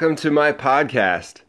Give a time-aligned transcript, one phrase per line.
[0.00, 1.40] welcome to my podcast.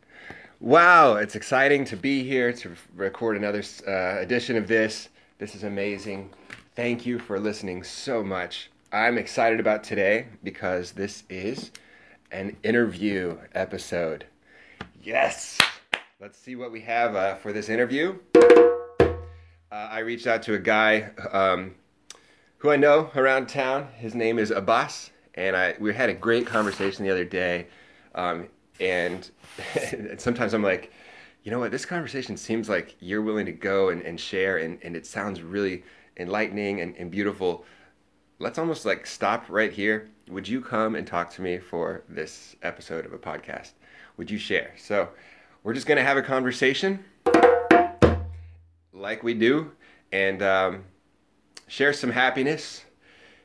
[0.59, 5.09] Wow, it's exciting to be here to record another uh, edition of this.
[5.37, 6.31] This is amazing.
[6.75, 8.71] Thank you for listening so much.
[8.91, 11.69] I'm excited about today because this is
[12.31, 14.25] an interview episode.
[15.03, 15.59] Yes!
[16.19, 18.17] Let's see what we have uh, for this interview.
[18.33, 19.05] Uh,
[19.71, 21.75] I reached out to a guy um,
[22.57, 23.89] who I know around town.
[23.95, 27.67] His name is Abbas, and I we had a great conversation the other day.
[28.19, 28.47] Um,
[28.81, 29.29] and
[30.17, 30.91] sometimes I'm like,
[31.43, 34.77] you know what, this conversation seems like you're willing to go and, and share, and,
[34.83, 35.83] and it sounds really
[36.17, 37.65] enlightening and, and beautiful.
[38.39, 40.09] Let's almost like stop right here.
[40.29, 43.71] Would you come and talk to me for this episode of a podcast?
[44.17, 44.73] Would you share?
[44.77, 45.09] So,
[45.63, 47.03] we're just going to have a conversation
[48.93, 49.71] like we do
[50.11, 50.83] and um,
[51.67, 52.83] share some happiness,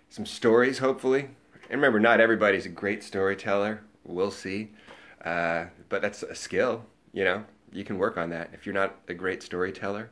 [0.09, 1.29] some stories, hopefully.
[1.71, 3.83] And remember, not everybody's a great storyteller.
[4.05, 4.73] We'll see.
[5.25, 7.45] Uh, but that's a skill, you know?
[7.73, 8.51] You can work on that.
[8.53, 10.11] If you're not a great storyteller,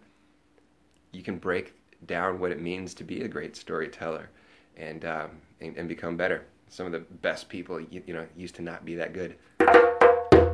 [1.12, 1.74] you can break
[2.06, 4.30] down what it means to be a great storyteller
[4.76, 6.44] and, um, and, and become better.
[6.68, 9.36] Some of the best people, you, you know, used to not be that good.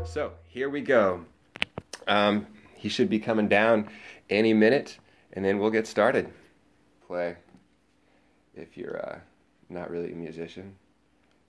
[0.04, 1.24] So here we go.
[2.06, 3.88] Um, he should be coming down
[4.28, 4.98] any minute,
[5.32, 6.30] and then we'll get started.
[7.06, 7.36] Play.
[8.54, 9.18] If you're uh,
[9.68, 10.74] not really a musician,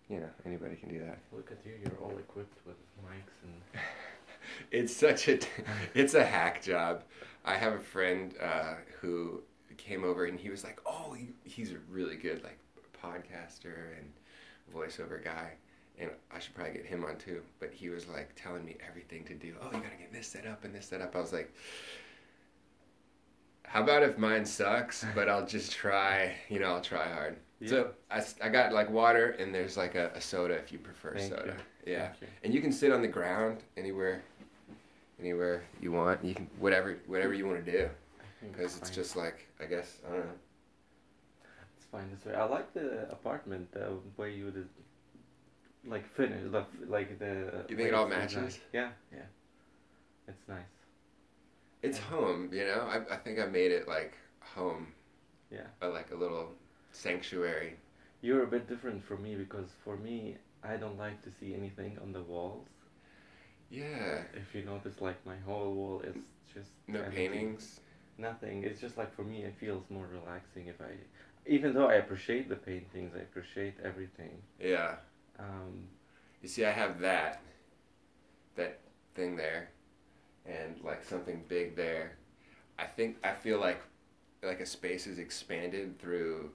[0.10, 1.20] you know anybody can do that.
[1.32, 1.74] Look at you!
[1.84, 3.82] You're all equipped with mics and.
[4.72, 5.40] it's such a,
[5.94, 7.04] it's a hack job.
[7.46, 9.42] I have a friend uh, who
[9.78, 12.60] came over and he was like, "Oh, he, he's a really good like
[13.04, 14.12] podcaster and
[14.74, 15.54] voiceover guy."
[16.00, 17.42] and I should probably get him on too.
[17.60, 19.54] But he was like telling me everything to do.
[19.62, 21.16] Oh, you gotta get this set up and this set up.
[21.16, 21.54] I was like,
[23.64, 26.34] how about if mine sucks, but I'll just try.
[26.50, 27.38] You know, I'll try hard.
[27.60, 27.70] Yeah.
[27.70, 31.16] So I, I got like water and there's like a, a soda if you prefer
[31.16, 31.56] Thank soda.
[31.86, 31.94] You.
[31.94, 32.28] Yeah, you.
[32.44, 34.24] and you can sit on the ground anywhere,
[35.20, 36.24] anywhere you want.
[36.24, 37.90] You can whatever whatever you want to do,
[38.42, 40.32] because it's, it's just like I guess I don't know.
[41.78, 42.34] It's fine this way.
[42.40, 44.70] I like the apartment the way you did
[45.86, 46.42] like finish
[46.88, 47.66] like the.
[47.68, 48.60] You think it all matches?
[48.72, 49.20] Yeah, yeah.
[50.28, 50.60] It's nice.
[51.82, 52.88] It's home, you know.
[52.90, 54.88] I I think I made it like home.
[55.52, 55.68] Yeah.
[55.80, 56.54] But like a little
[56.92, 57.76] sanctuary.
[58.22, 61.98] You're a bit different from me because for me, I don't like to see anything
[62.02, 62.68] on the walls.
[63.70, 64.24] Yeah.
[64.34, 66.16] If you notice, like my whole wall is
[66.54, 67.16] just no empty.
[67.16, 67.80] paintings.
[68.18, 68.64] Nothing.
[68.64, 70.92] It's just like for me, it feels more relaxing if I,
[71.46, 74.42] even though I appreciate the paintings, I appreciate everything.
[74.60, 74.96] Yeah.
[75.38, 75.86] Um,
[76.42, 77.42] you see, I have that,
[78.56, 78.80] that
[79.16, 79.70] thing there,
[80.46, 82.18] and like something big there.
[82.78, 83.82] I think I feel like,
[84.44, 86.52] like a space is expanded through,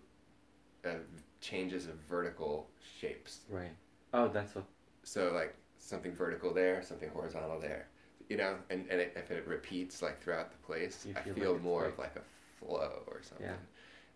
[0.87, 0.95] uh,
[1.41, 2.69] changes of vertical
[3.01, 3.41] shapes.
[3.49, 3.73] Right.
[4.13, 4.65] Oh, that's what.
[5.03, 7.89] So like something vertical there, something horizontal there.
[8.29, 11.35] You know, and, and it, if it repeats like throughout the place, you I feel,
[11.35, 13.53] feel like more like, of like a flow or something, yeah.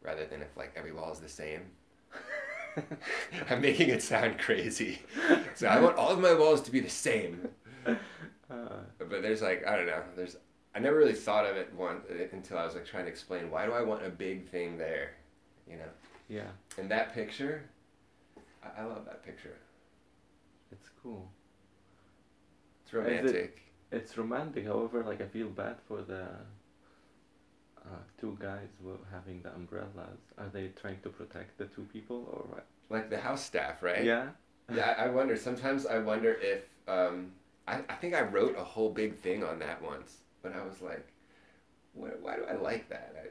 [0.03, 1.63] rather than if like every wall is the same.
[3.51, 5.01] I'm making it sound crazy.
[5.55, 7.49] So I want all of my walls to be the same.
[8.51, 10.03] Uh, but there's like I don't know.
[10.17, 10.37] There's
[10.75, 12.01] I never really thought of it one
[12.33, 15.13] until I was like trying to explain why do I want a big thing there,
[15.69, 15.89] you know?
[16.29, 16.51] Yeah.
[16.79, 17.65] And that picture,
[18.63, 19.57] I, I love that picture.
[20.71, 21.31] It's cool.
[22.85, 23.63] It's romantic.
[23.91, 24.67] It, it's romantic.
[24.67, 26.25] However, like I feel bad for the
[27.85, 28.69] uh, two guys
[29.11, 30.21] having the umbrellas.
[30.37, 32.67] Are they trying to protect the two people or what?
[32.91, 34.05] Like the house staff, right?
[34.05, 34.29] Yeah.
[34.75, 35.37] yeah, I, I wonder.
[35.37, 37.33] Sometimes I wonder if um,
[37.67, 40.81] I, I think I wrote a whole big thing on that once, but I was
[40.81, 41.07] like,
[41.99, 43.15] why, why do I like that?
[43.17, 43.29] I,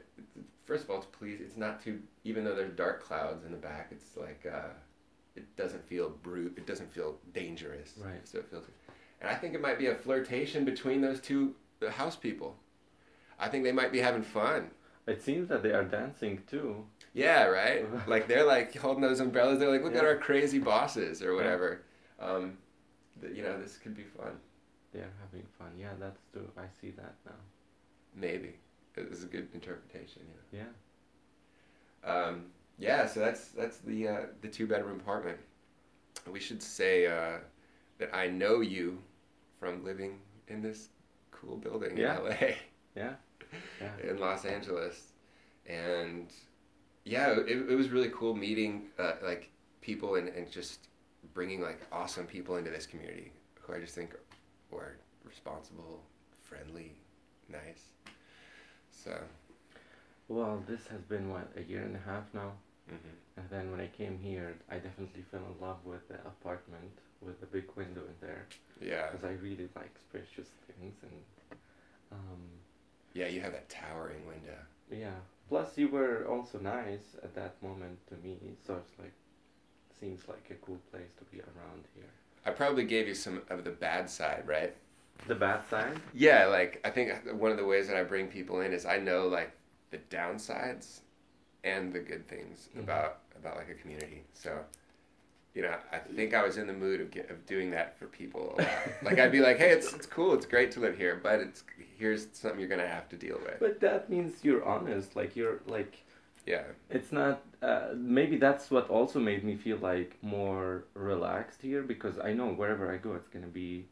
[0.64, 1.40] first of all, it's please.
[1.40, 2.00] It's not too.
[2.24, 4.68] Even though there's dark clouds in the back, it's like uh,
[5.36, 6.54] it doesn't feel brute.
[6.56, 7.94] It doesn't feel dangerous.
[7.98, 8.26] Right.
[8.26, 8.64] So it feels.
[9.20, 11.54] And I think it might be a flirtation between those two
[11.90, 12.56] house people.
[13.40, 14.70] I think they might be having fun.
[15.06, 16.84] It seems that they are dancing too.
[17.14, 17.86] Yeah, right.
[18.08, 19.58] like they're like holding those umbrellas.
[19.58, 20.00] They're like, look Yeah.
[20.00, 21.82] at our crazy bosses or whatever.
[22.20, 22.58] Um,
[23.32, 24.32] you know, this could be fun.
[24.92, 25.68] They are having fun.
[25.78, 26.48] Yeah, that's true.
[26.56, 27.32] I see that now.
[28.20, 28.54] Maybe
[28.96, 30.22] it's a good interpretation.
[30.52, 30.60] Yeah.
[32.04, 32.10] Yeah.
[32.10, 32.46] Um,
[32.78, 33.06] yeah.
[33.06, 35.38] So that's that's the uh, the two bedroom apartment.
[36.30, 37.38] We should say uh,
[37.98, 38.98] that I know you
[39.60, 40.18] from living
[40.48, 40.88] in this
[41.30, 42.18] cool building Yeah.
[42.18, 42.36] in LA.
[42.96, 43.12] Yeah.
[43.80, 44.10] Yeah.
[44.10, 45.12] in Los Angeles,
[45.64, 46.30] and
[47.06, 49.48] yeah, it, it was really cool meeting uh, like
[49.80, 50.88] people and, and just
[51.32, 53.32] bringing like awesome people into this community
[53.62, 54.14] who I just think
[54.70, 56.02] were responsible,
[56.42, 56.92] friendly,
[57.48, 57.84] nice.
[59.04, 59.16] So.
[60.28, 62.52] Well, this has been what a year and a half now,
[62.88, 62.96] hmm
[63.36, 66.90] and then when I came here, I definitely fell in love with the apartment
[67.20, 68.46] with the big window in there
[68.80, 69.06] Yeah.
[69.10, 71.22] because I really like spacious things and
[72.10, 72.42] um,
[73.14, 74.58] Yeah, you have that towering window.
[74.90, 75.20] yeah.
[75.48, 78.36] Plus, you were also nice at that moment to me,
[78.66, 79.12] so it's like
[80.00, 82.10] seems like a cool place to be around here.
[82.44, 84.74] I probably gave you some of the bad side, right?
[85.26, 86.00] The bad side.
[86.14, 88.98] Yeah, like I think one of the ways that I bring people in is I
[88.98, 89.52] know like
[89.90, 91.00] the downsides
[91.64, 92.84] and the good things Mhm.
[92.84, 94.24] about about like a community.
[94.32, 94.64] So,
[95.54, 98.06] you know, I think I was in the mood of get, of doing that for
[98.06, 98.58] people
[99.02, 100.34] like I'd be like, "Hey, it's it's cool.
[100.34, 101.64] It's great to live here, but it's
[101.98, 105.16] here's something you're to have to deal with." But that means you're honest.
[105.16, 106.04] Like you're like
[106.46, 106.64] Yeah.
[106.90, 107.42] it's not.
[107.60, 112.48] Uh, maybe that's what also made me feel like more relaxed here because I know
[112.48, 113.86] wherever I go, it's gonna be,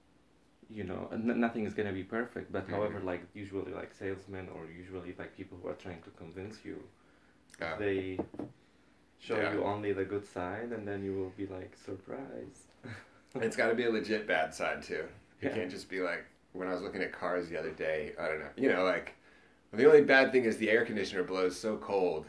[0.71, 2.51] you know, n- nothing is gonna be perfect.
[2.53, 2.71] But Mhm.
[2.71, 6.83] however, like usually like salesmen or usually like people who are trying to convince you,
[7.61, 8.19] Uh, they
[9.19, 9.55] show Yeah.
[9.55, 12.67] you only the good side, and then you will be like surprised.
[13.37, 15.05] It's got to be a legit bad side too.
[15.41, 15.55] You Yeah.
[15.55, 18.15] can't just be like when I was looking at cars the other day.
[18.19, 18.51] I don't know.
[18.57, 19.15] You know, like
[19.73, 22.27] the only bad thing is the air conditioner blows so cold.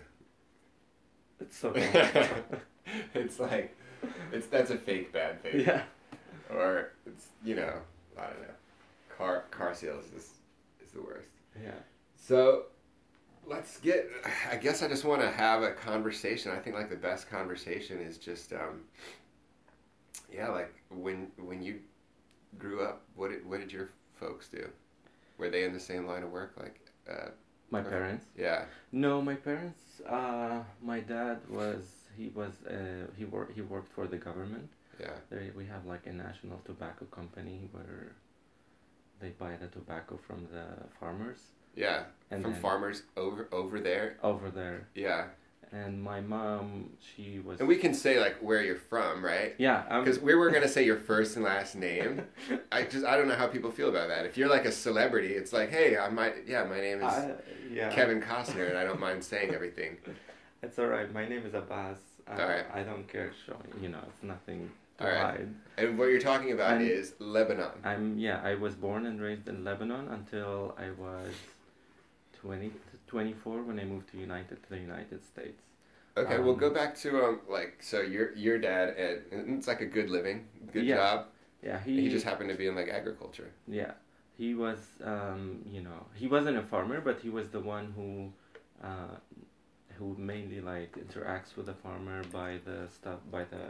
[1.40, 1.72] It's so.
[3.14, 3.76] it's like
[4.32, 5.60] it's that's a fake bad thing.
[5.68, 5.84] yeah.
[6.50, 7.82] Or it's you know
[8.18, 8.48] I don't know.
[9.18, 10.32] Car car sales is
[10.84, 11.30] is the worst.
[11.64, 11.72] Yeah.
[12.18, 12.64] So
[13.46, 14.10] let's get.
[14.52, 16.52] I guess I just want to have a conversation.
[16.52, 18.82] I think like the best conversation is just um.
[20.32, 21.80] Yeah, like when when you
[22.58, 24.68] grew up, what did what did your folks do?
[25.38, 26.54] Were they in the same line of work?
[26.58, 26.80] Like,
[27.10, 27.30] uh,
[27.70, 28.26] My parents.
[28.36, 30.02] yeah, No, my parents.
[30.08, 31.86] Uh, my dad was
[32.18, 34.70] he was uh, he worked he worked for the government.
[35.00, 38.14] Yeah, There we have like a national tobacco company where
[39.20, 40.66] they buy the tobacco from the
[41.00, 41.40] farmers
[41.76, 42.04] yeah.
[42.32, 44.18] and From farmers over over there.
[44.24, 44.88] over there.
[44.96, 45.26] Yeah,
[45.72, 47.60] And my mom, she was.
[47.60, 49.56] and we can say like where you're from, right?
[49.58, 52.22] yeah, Because we were gonna say your first and last name.
[52.72, 54.26] I just I don't know how people feel about that.
[54.26, 57.32] If you're like a celebrity, it's like, hey, I might yeah, my name is I-
[57.72, 57.90] yeah.
[57.90, 59.98] Kevin Costner, and I don't mind saying everything.
[60.64, 61.14] It's alright.
[61.14, 62.00] My name is Abbas.
[62.28, 62.66] Uh, Alright.
[62.74, 63.72] I don't care showing.
[63.80, 65.48] You know, it's nothing to Alright.
[65.78, 67.72] And what you're talking about I'm- is Lebanon.
[67.84, 68.42] I'm yeah.
[68.44, 71.34] I was born and raised in Lebanon until I was
[72.42, 72.72] 20,
[73.08, 75.62] 24 when I moved to United to the United States.
[76.18, 79.82] Okay, we'll Um, go back to um like so your your dad and, it's like
[79.82, 80.96] a good living, good Yeah.
[80.98, 81.28] job.
[81.64, 83.52] Yeah, He, he just happened to be in like agriculture.
[83.68, 83.94] yeah
[84.38, 88.10] he was um, you know he wasn't a farmer but he was the one who
[88.88, 89.16] uh,
[89.98, 93.64] who mainly like interacts with the farmer by the stuff by the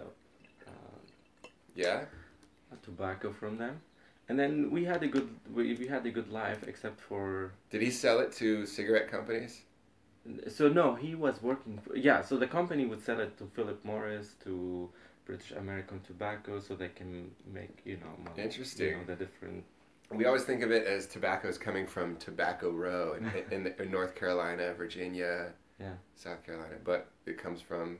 [1.78, 2.06] Yeah.
[2.84, 3.82] tobacco from them
[4.30, 7.82] and then we had a good we, we had a good life except for Did
[7.82, 9.62] he sell it to cigarette companies?
[10.50, 13.80] so no he was working for yeah so the company would sell it to philip
[13.86, 14.90] morris to
[15.26, 18.88] british american tobacco so they can make you know money, Interesting.
[18.88, 19.64] you know, the different
[20.12, 23.24] We always think of it as tobacco's coming from Tobacco Row in,
[23.56, 27.98] in, the, in North Carolina, Virginia, yeah South Carolina, but it comes from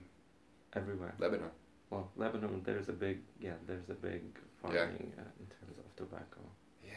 [0.74, 1.52] everywhere Lebanon.
[1.90, 4.22] Well, Lebanon, there's a big, yeah, there's a big
[4.62, 6.42] farming uh, in terms of tobacco.
[6.84, 6.92] Yeah.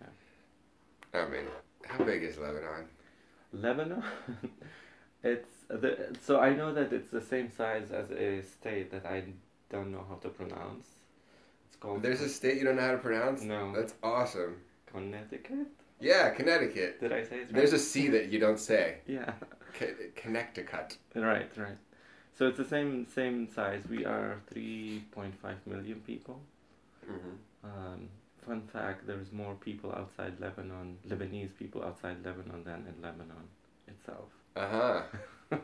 [0.00, 1.20] Yeah.
[1.20, 1.44] I mean,
[1.86, 2.86] how big is Lebanon?
[3.52, 4.02] Lebanon,
[5.22, 9.24] it's the so I know that it's the same size as a state that I
[9.70, 10.86] don't know how to pronounce.
[11.66, 13.42] It's called There's a state you don't know how to pronounce?
[13.42, 13.72] No.
[13.74, 14.56] That's awesome.
[14.86, 15.68] Connecticut.
[16.00, 17.00] Yeah, Connecticut.
[17.00, 17.54] Did I say it right?
[17.54, 18.98] There's a C that you don't say.
[19.06, 19.32] yeah,
[20.14, 20.96] Connecticut.
[21.14, 21.78] right, right.
[22.38, 23.82] So it's the same same size.
[23.88, 26.40] We are three point five million people.
[27.06, 28.08] hmm Um,
[28.46, 33.48] fun fact: there's more people outside Lebanon, Lebanese people outside Lebanon than in Lebanon
[33.88, 34.30] itself.
[34.56, 35.02] Uh huh.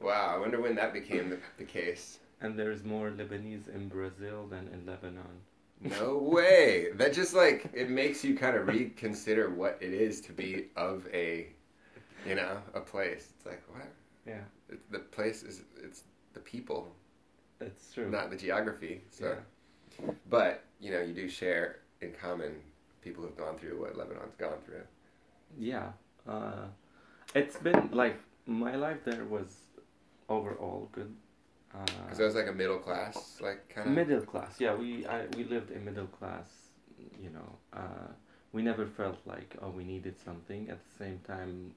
[0.00, 2.20] Wow, I wonder when that became the, the case.
[2.40, 5.42] And there's more Lebanese in Brazil than in Lebanon.
[5.80, 6.88] No way.
[6.94, 11.06] That just like it makes you kind of reconsider what it is to be of
[11.12, 11.48] a,
[12.26, 13.32] you know, a place.
[13.36, 13.88] It's like what?
[14.26, 16.94] Yeah, It, the place is it's the people,
[17.60, 18.10] it's true.
[18.10, 19.02] not the geography.
[19.10, 19.36] So,
[19.98, 20.10] Yeah.
[20.28, 22.52] but you know, you do share in common
[23.02, 24.82] people who've gone through what Lebanon's gone through.
[25.58, 25.92] Yeah.
[26.28, 26.66] Uh,
[27.34, 29.48] it's been like my life there was
[30.28, 31.14] overall good.
[31.72, 33.94] Because Uh, that was like a middle class, like kind of.
[33.94, 34.58] middle class.
[34.60, 36.48] Yeah, we I, we lived in middle class.
[37.22, 38.08] You know, uh,
[38.52, 40.68] we never felt like oh we needed something.
[40.68, 41.72] At the same time,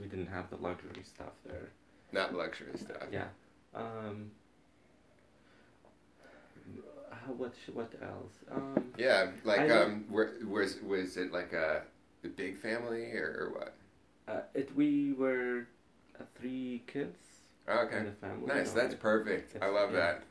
[0.00, 1.70] we didn't have the luxury stuff there.
[2.12, 3.08] Not luxury stuff.
[3.10, 3.28] Yeah.
[3.74, 4.30] Um,
[7.10, 8.32] how, what what else?
[8.50, 11.82] Um, Yeah, like I- um, were, was was it like a,
[12.24, 13.74] a big family or, or what?
[14.28, 15.66] uh, it we were
[16.18, 17.18] uh, three kids
[17.66, 18.46] Oh, okay, in the family.
[18.46, 18.72] nice.
[18.72, 19.56] That's perfect.
[19.62, 19.98] I love yeah.
[20.00, 20.22] that.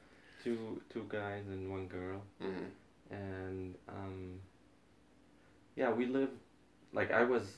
[0.44, 2.66] two two guys and one girl, hmm
[3.12, 4.40] and um,
[5.76, 6.38] yeah, we lived
[6.94, 7.58] like I was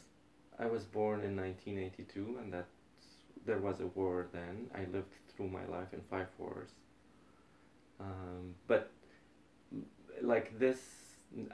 [0.59, 2.67] I was born in 1982, and that
[3.45, 4.67] there was a war then.
[4.75, 6.69] I lived through my life in five wars.
[8.01, 8.91] Um, but
[10.21, 10.79] like this,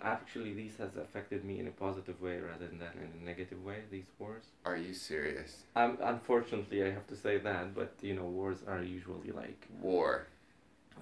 [0.02, 3.78] actually, these has affected me in a positive way rather than in a negative way.
[3.92, 4.44] These wars.
[4.66, 5.58] Are you serious?
[5.76, 10.26] Um, unfortunately, I have to say that, but you know, wars are usually like War.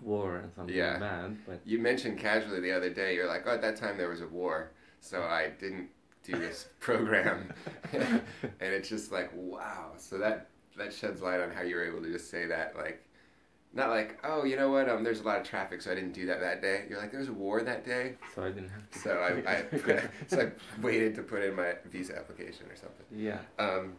[0.01, 0.97] war and something Yeah.
[0.99, 1.37] bad.
[1.47, 3.15] But You mentioned casually the other day.
[3.15, 5.89] You're like, oh, at that time there was a war, so I didn't
[6.23, 7.53] do this program,
[7.93, 8.21] and
[8.59, 9.93] it's just like, wow.
[9.97, 13.03] So that that sheds light on how you were able to just say that, like,
[13.73, 14.87] not like, oh, you know what?
[14.87, 16.85] Um, there's a lot of traffic, so I didn't do that that day.
[16.87, 18.99] You're like, there was a war that day, so I didn't have to.
[18.99, 23.05] so I, I so I waited to put in my visa application or something.
[23.11, 23.39] yeah.
[23.57, 23.93] Um,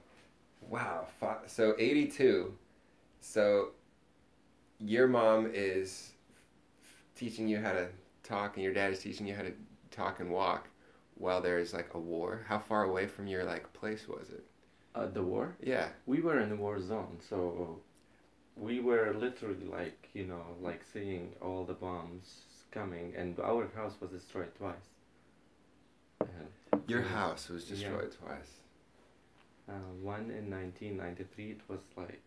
[0.69, 1.07] wow.
[1.47, 2.55] So 82.
[3.21, 3.71] So
[4.79, 6.13] your mom is
[7.17, 7.89] teaching you how to
[8.23, 9.53] talk, and your dad is teaching you how to
[9.91, 10.69] talk and walk
[11.17, 12.45] while there's like a war.
[12.49, 14.45] How far away from your like place was it?
[14.95, 15.57] Uh, the war.
[15.61, 15.89] Yeah.
[16.07, 17.81] we were in the war zone, so
[18.57, 23.95] we were literally like, you know, like seeing all the bombs coming, and our house
[24.01, 24.89] was destroyed twice.
[26.21, 26.49] And,
[26.87, 27.09] Your Yeah.
[27.09, 27.77] house was Yeah.
[27.77, 28.61] destroyed twice.
[29.67, 29.73] uh,
[30.03, 32.21] one in 1993, it was like,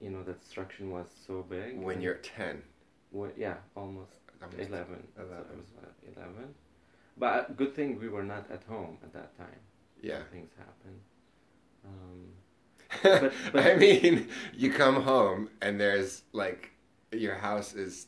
[0.00, 1.78] you know, the destruction was so big.
[1.78, 2.62] When you're 10.
[3.12, 5.06] wa- yeah, almost Almost 11.
[5.16, 5.90] So it was uh,
[6.20, 6.54] 11.
[7.16, 9.60] But good thing we were not at home at that time.
[10.02, 10.24] Yeah.
[10.24, 11.00] Things happened.
[11.88, 16.70] Um, But- but- I mean, you come home and there's like
[17.12, 18.06] your house is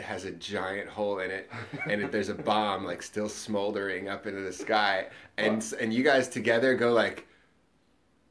[0.00, 1.50] has a giant hole in it,
[1.88, 6.02] and there's a bomb like still smoldering up into the sky, and s and you
[6.02, 7.26] guys together go like,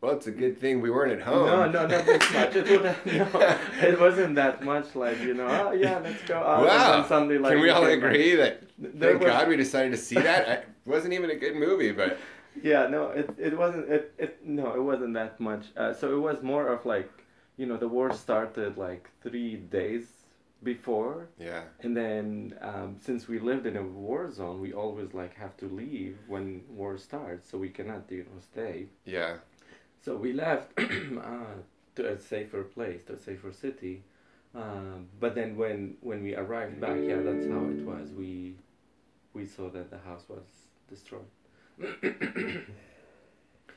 [0.01, 2.55] "Well, it's a good thing we weren't at home." No, no, not that much.
[2.55, 3.57] It, would, no,
[3.88, 4.95] it wasn't that much.
[4.95, 6.65] Like you know, oh yeah, let's go out.
[6.65, 7.07] Wow.
[7.07, 10.48] Like, Can we all agree that thank was- God we decided to see that?
[10.50, 12.17] I, it wasn't even a good movie, but
[12.55, 13.89] Yeah, no, it it wasn't.
[13.89, 15.67] It, it no, it wasn't that much.
[15.77, 17.11] Uh, so it was more of like,
[17.57, 20.25] you know, the war started like three days
[20.63, 25.35] before, yeah, and then um, since we lived in a war zone, we always like
[25.35, 28.87] have to leave when war starts, so we cannot you know stay.
[29.05, 29.37] yeah,
[30.01, 31.55] So we left uh,
[31.95, 34.03] to a safer place, to a safer city.
[34.55, 38.11] Um, but then when when we arrived back, yeah, that's how it was.
[38.13, 38.55] We
[39.33, 40.45] we saw that the house was
[40.89, 41.31] destroyed.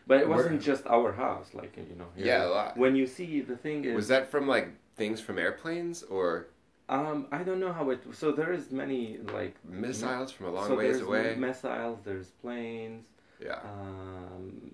[0.07, 2.07] but it wasn't Where- just our house, like you know.
[2.17, 2.27] here.
[2.27, 2.77] yeah, a lot.
[2.77, 6.49] When you see the thing is, Was that from like things from airplanes or
[6.89, 8.03] um, I don't know how it.
[8.13, 11.35] So there is many like missiles from a long so ways there's away?
[11.39, 13.07] Missiles, there's planes.
[13.43, 13.61] yeah.
[13.65, 14.71] Um,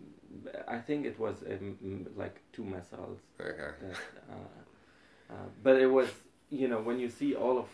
[0.66, 3.18] I think it was um, like two missiles.
[3.40, 3.56] Okay.
[3.82, 3.96] that,
[4.30, 6.08] uh, uh, but it was
[6.50, 7.66] you know when you see all of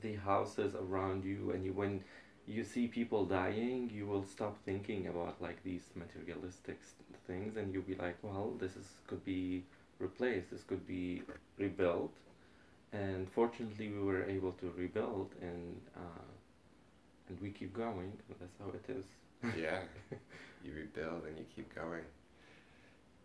[0.00, 2.02] the houses around you and you when
[2.46, 6.80] you see people dying you will stop thinking about like these materialistic
[7.26, 9.62] things and you'll be like well this is could be
[9.98, 11.22] replaced this could be
[11.58, 12.12] rebuilt.
[12.92, 16.30] And fortunately we were able to rebuild and uh,
[17.28, 18.12] and we keep going.
[18.40, 19.06] That's how it is.
[19.60, 19.80] Yeah,
[20.64, 22.04] you rebuild and you keep going.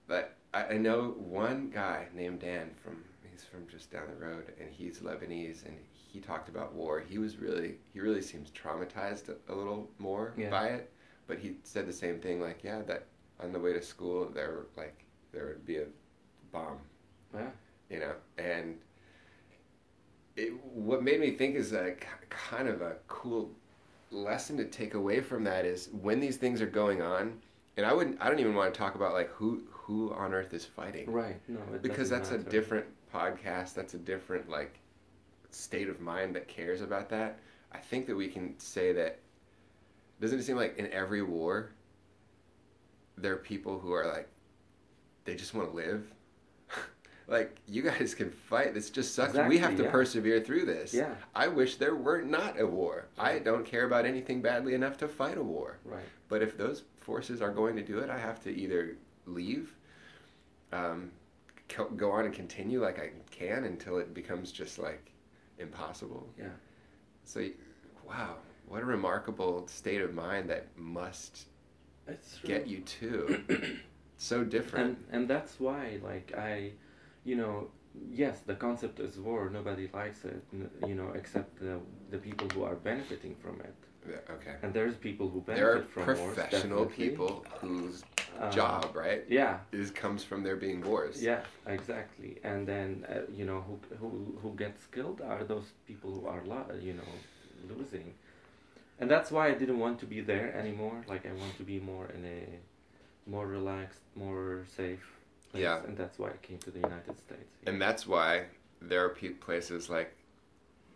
[0.08, 4.52] But I, I know one guy named Dan from he's from just down the road,
[4.60, 5.78] and he's Lebanese, and
[6.18, 7.00] he talked about war.
[7.08, 10.50] He was really he really seems traumatized a, a little more Yeah.
[10.50, 10.90] by it,
[11.28, 12.42] but he said the same thing.
[12.42, 13.06] Like, yeah, that
[13.40, 15.86] on the way to school there like there would be a
[16.52, 16.80] bomb,
[17.34, 17.50] yeah
[17.90, 18.78] you know, and.
[20.36, 23.50] It, what made me think is a k- kind of a cool
[24.12, 27.40] lesson to take away from that is when these things are going on,
[27.76, 30.54] and I wouldn't, I don't even want to talk about like who who on earth
[30.54, 33.74] is fighting right no because that's a different podcast.
[33.74, 34.80] That's a different like
[35.52, 37.40] state of mind that cares about that.
[37.72, 39.20] I think that we can say that.
[40.20, 41.72] Doesn't it seem like in every war,
[43.18, 44.28] there are people who are like,
[45.26, 46.08] they just want to live.
[47.28, 48.74] like you guys can fight.
[48.74, 49.38] This just sucks.
[49.48, 49.92] we have to yeah.
[49.92, 50.94] persevere through this.
[50.94, 53.08] yeah I wish there were not a war.
[53.18, 55.78] I don't care about anything badly enough to fight a war.
[55.86, 59.76] right But if those forces are going to do it, I have to either leave,
[60.72, 61.12] um,
[61.70, 65.12] co- go on and continue like I can until it becomes just like
[65.60, 66.28] impossible.
[66.38, 66.46] yeah
[67.26, 67.40] So,
[68.08, 68.36] wow,
[68.68, 71.48] what a remarkable state of mind that must
[72.08, 73.44] it's get you to.
[74.18, 74.86] so different.
[74.88, 76.72] and and that's why like i
[77.24, 77.68] you know
[78.12, 80.42] yes the concept is war nobody likes it
[80.88, 81.78] you know except the
[82.12, 83.76] the people who are benefiting from it
[84.10, 84.56] Yeah, okay.
[84.64, 88.04] and there's people who benefit There are from wars professional people whose
[88.40, 89.24] Uh, job, right?
[89.30, 91.22] Yeah, Is comes from there being wars.
[91.24, 92.38] yeah, exactly.
[92.44, 94.10] And then uh, you know who who
[94.42, 97.12] who gets killed are those people who are lo- you know
[97.76, 98.14] losing,
[99.00, 101.04] and that's why I didn't want to be there anymore.
[101.08, 102.48] Like I want to be more in a
[103.30, 105.06] more relaxed, more safe.
[105.52, 105.84] Place, Yeah.
[105.88, 107.50] and that's why I came to the United States.
[107.66, 108.46] And that's why
[108.82, 109.10] there are
[109.48, 110.14] places like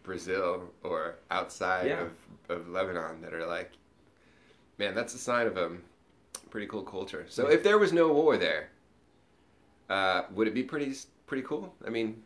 [0.03, 2.01] Brazil or outside Yeah.
[2.05, 2.11] of,
[2.49, 3.71] of Lebanon that are like,
[4.77, 5.69] man, that's a sign of a
[6.49, 7.25] pretty cool culture.
[7.29, 7.55] So Yeah.
[7.55, 8.69] if there was no war there,
[9.89, 10.93] uh, would it be pretty
[11.27, 11.73] pretty cool?
[11.85, 12.23] I mean,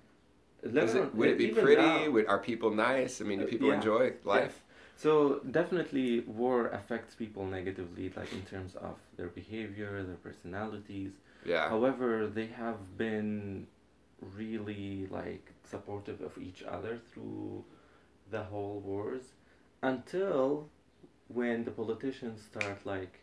[0.63, 1.81] Lebanon, it, would it be pretty?
[1.81, 3.21] now- Would, are people nice?
[3.21, 3.75] I mean, do Uh, people yeah.
[3.75, 4.63] enjoy life?
[4.97, 11.11] So definitely, war affects people negatively, like in terms of their behavior, their personalities.
[11.45, 11.69] Yeah.
[11.69, 13.67] However, they have been
[14.35, 17.63] really like supportive of each other through
[18.31, 19.33] the whole wars
[19.83, 20.69] until
[21.27, 23.19] when the politicians start like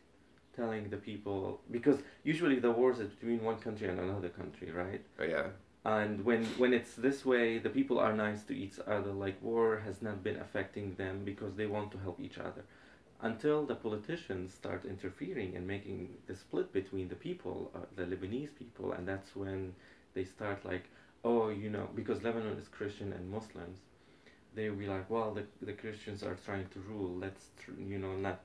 [0.57, 5.03] telling the people because usually the wars is between one country and another country, right?
[5.19, 5.47] Oh, yeah.
[5.85, 9.81] and when when it's this way the people are nice to each other like war
[9.85, 12.65] has not been affecting them because they want to help each other
[13.23, 18.55] until the politicians start interfering and making the split between the people uh, the lebanese
[18.59, 19.75] people and that's when
[20.15, 20.85] they start like
[21.25, 23.79] oh you know because lebanon is christian and muslims
[24.55, 27.11] they will be like well the, the christians are trying to rule.
[27.19, 28.41] Let's tr- you know not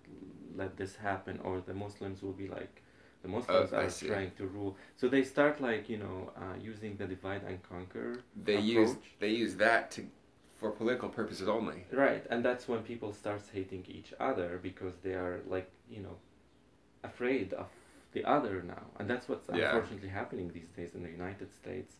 [0.55, 1.39] let this happen.
[1.43, 2.81] Or the muslims will be like
[3.23, 4.77] the muslims Oh, are trying to rule.
[4.95, 9.29] So they start like you know uh, using the divide and conquer They use they
[9.29, 10.01] use that to
[10.59, 11.85] for political purposes only.
[11.91, 12.25] right.
[12.29, 16.15] And that's when people starts hating each other because they are like you know
[17.03, 17.67] afraid of
[18.13, 18.83] the other now.
[18.99, 19.65] And that's what's Yeah.
[19.65, 21.96] unfortunately happening these days in the united states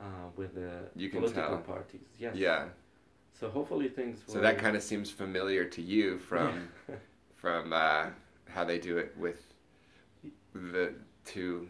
[0.00, 1.74] uh, with the You can political tell.
[1.74, 2.08] parties.
[2.18, 2.36] Yes.
[2.36, 2.68] Yeah.
[3.38, 6.68] So hopefully things will So that kind of seems familiar to you from
[7.36, 8.06] from uh,
[8.48, 9.52] how they do it with
[10.54, 10.94] the
[11.24, 11.68] two.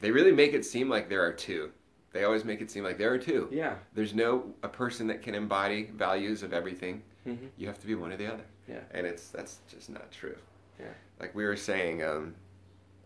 [0.00, 1.70] They really make it seem like there are two.
[2.12, 3.48] They always make it seem like there are two.
[3.52, 7.02] yeah There's no a person that can embody values of everything.
[7.24, 10.10] hmm You have to be one or the other, yeah and it's that's just not
[10.10, 10.36] true.
[10.78, 10.86] Yeah.
[11.20, 12.34] Like we were saying um,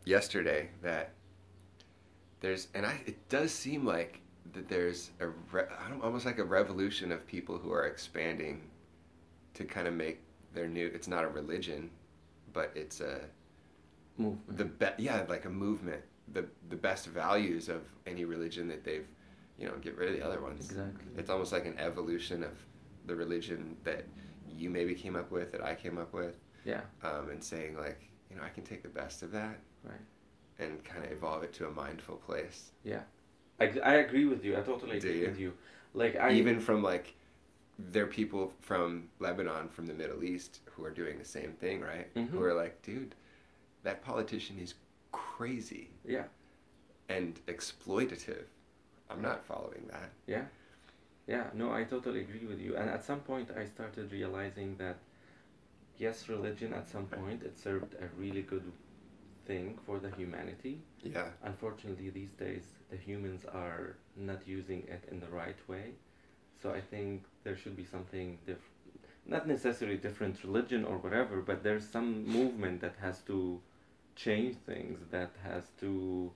[0.04, 1.10] yesterday that
[2.40, 4.20] there's, and I it does seem like
[4.52, 5.62] that there's a re,
[6.02, 8.62] almost like a revolution of people who are expanding
[9.54, 10.20] to kind of make
[10.52, 10.90] their new.
[10.94, 11.90] It's not a religion,
[12.52, 13.20] but it's a
[14.18, 14.56] movement.
[14.58, 16.02] the be, yeah like a movement.
[16.32, 19.06] The the best values of any religion that they've
[19.58, 20.64] you know get rid of the other ones.
[20.66, 21.12] Exactly.
[21.16, 22.52] It's almost like an evolution of
[23.06, 24.04] the religion that
[24.56, 26.36] you maybe came up with that i came up with.
[26.64, 26.80] Yeah.
[27.02, 30.00] Um, and saying like you know i can take the best of that right.
[30.58, 32.70] and kind of evolve it to a mindful place.
[32.84, 33.02] Yeah
[33.60, 35.26] I, I agree with you i totally Do agree you?
[35.28, 35.52] with you
[35.94, 37.14] like i even from like
[37.78, 41.80] there are people from lebanon from the middle east who are doing the same thing
[41.80, 42.28] right Mhm.
[42.28, 43.14] who are like dude
[43.82, 44.74] that politician is
[45.12, 46.24] crazy yeah
[47.08, 48.44] and exploitative.
[49.10, 50.10] I'm not following that.
[50.26, 50.44] Yeah,
[51.26, 52.76] yeah, no, I totally agree with you.
[52.76, 54.98] And at some point, I started realizing that
[55.98, 58.64] yes, religion at some point it served a really good
[59.46, 60.80] thing for the humanity.
[61.04, 61.28] Yeah.
[61.42, 65.92] Unfortunately, these days the humans are not using it in the right way.
[66.62, 68.70] So I think there should be something diff-
[69.26, 73.60] not necessarily different religion or whatever, but there's some movement that has to
[74.16, 76.32] change things that has to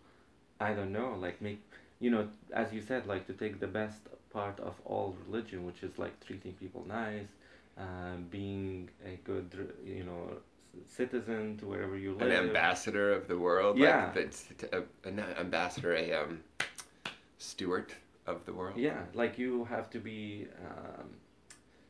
[0.60, 1.62] I don't know, like make
[2.00, 4.00] you know, as you said, like to take the best
[4.30, 7.28] part of all religion, which is like treating people nice,
[7.78, 10.38] uh, being a good, you know,
[10.86, 12.22] citizen to wherever you live.
[12.22, 13.78] An ambassador of the world.
[13.78, 14.12] Yeah.
[14.14, 14.34] Like
[14.72, 16.40] a, an ambassador, a um,
[17.38, 17.92] steward
[18.26, 18.76] of the world.
[18.76, 21.08] Yeah, like you have to be um,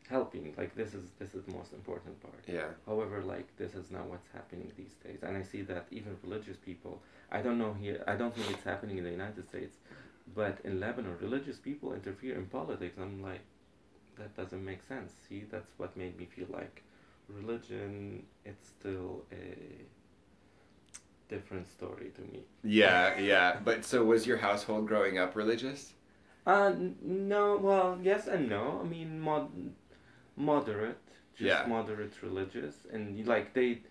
[0.09, 0.55] helping.
[0.57, 2.42] Like this is this is the most important part.
[2.46, 2.68] Yeah.
[2.87, 6.57] However, like this is not what's happening these days, and I see that even religious
[6.57, 7.03] people.
[7.31, 8.03] I don't know here.
[8.07, 9.77] I don't think it's happening in the United States,
[10.35, 12.96] but in Lebanon, religious people interfere in politics.
[12.98, 13.42] I'm like,
[14.16, 15.12] that doesn't make sense.
[15.29, 16.83] See, that's what made me feel like
[17.29, 18.25] religion.
[18.45, 19.85] It's still a
[21.29, 22.43] different story to me.
[22.64, 23.59] Yeah, yeah.
[23.64, 25.93] But so was your household growing up religious?
[26.47, 28.81] Uh, no, well, yes and no.
[28.83, 29.51] I mean, mod,
[30.37, 30.99] moderate,
[31.37, 31.67] just Yeah.
[31.67, 33.83] moderate religious, and like they,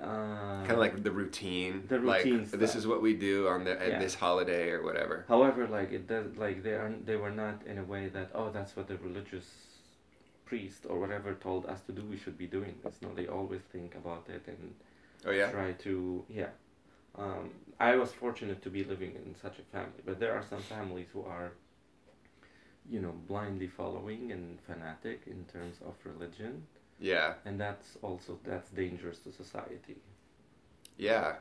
[0.00, 1.84] uh, Kind of like the routine.
[1.88, 3.98] The routine Like this is what we do on the at Yeah.
[3.98, 5.24] this holiday or whatever.
[5.28, 8.50] However, like it does, like they are, they were not in a way that oh,
[8.50, 9.46] that's what the religious
[10.46, 12.02] priest or whatever told us to do.
[12.02, 12.96] We should be doing this.
[13.02, 14.74] No, they always think about it and
[15.26, 15.50] Oh yeah.
[15.50, 16.50] try to yeah.
[17.18, 20.60] Um, I was fortunate to be living in such a family, but there are some
[20.60, 21.52] families who are,
[22.90, 26.66] you know, blindly following and fanatic in terms of religion,
[27.00, 27.34] Yeah.
[27.46, 29.96] and that's also that's dangerous to society.
[30.98, 31.36] Yeah.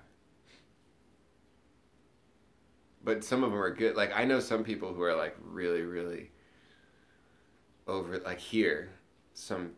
[3.04, 3.96] but some of them are good.
[3.96, 6.32] Like I know some people who are like really, really
[7.88, 8.90] over like here,
[9.34, 9.72] some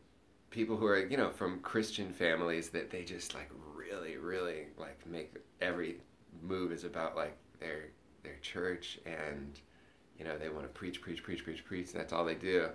[0.50, 5.06] people who are you know from Christian families that they just like really, really like
[5.06, 5.98] make every
[6.42, 7.90] move is about like their
[8.24, 9.60] their church and
[10.18, 11.92] you know they want to preach, preach, preach, preach, preach.
[11.94, 12.70] That's all they do.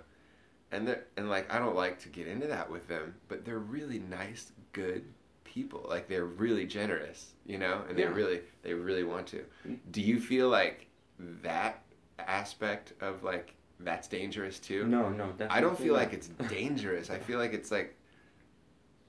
[0.71, 3.59] And they and like I don't like to get into that with them, but they're
[3.59, 5.03] really nice, good
[5.43, 5.85] people.
[5.87, 8.13] Like they're really generous, you know, and they Yeah.
[8.13, 9.45] really they really want to.
[9.67, 9.77] Mm.
[9.91, 10.87] Do you feel like
[11.19, 11.83] that
[12.19, 14.85] aspect of like that's dangerous too?
[14.87, 15.99] No, no, definitely I don't feel not.
[15.99, 17.09] like it's dangerous.
[17.09, 17.95] I feel like it's like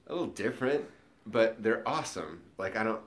[0.07, 0.85] a little different,
[1.25, 2.41] but they're awesome.
[2.57, 3.01] Like I don't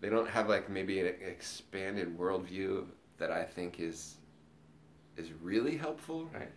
[0.00, 2.84] they don't have like maybe an expanded worldview
[3.18, 4.16] that I think is
[5.16, 6.50] is really helpful, Right.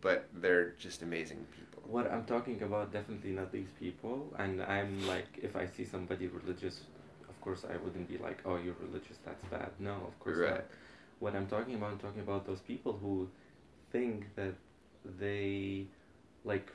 [0.00, 1.82] but they're just amazing people.
[1.86, 6.26] What I'm talking about definitely not these people, and I'm like, if I see somebody
[6.28, 6.80] religious,
[7.28, 9.70] of course I wouldn't be like, oh, you're religious, that's bad.
[9.78, 10.50] No, of course Right.
[10.50, 10.64] not.
[11.18, 13.28] What I'm talking about, I'm talking about those people who
[13.90, 14.54] think that
[15.18, 15.86] they,
[16.44, 16.72] like,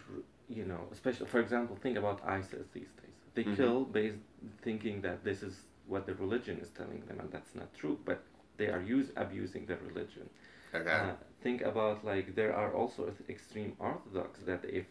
[0.50, 3.18] you know, especially for example, think about ISIS these days.
[3.36, 3.56] They Mhm.
[3.56, 4.18] kill based
[4.62, 8.00] thinking that this is what the religion is telling them, and that's not true.
[8.06, 8.24] But
[8.58, 10.30] they are use abusing the religion.
[10.74, 10.88] Okay.
[10.92, 14.86] Uh, think about like there are also extreme Orthodox that if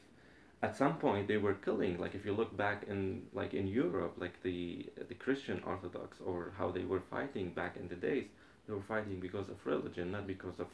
[0.63, 4.15] at some point they were killing like if you look back in like in Europe
[4.19, 8.29] like the the Christian Orthodox or how they were fighting back in the days
[8.67, 10.69] they were fighting because of religion not because of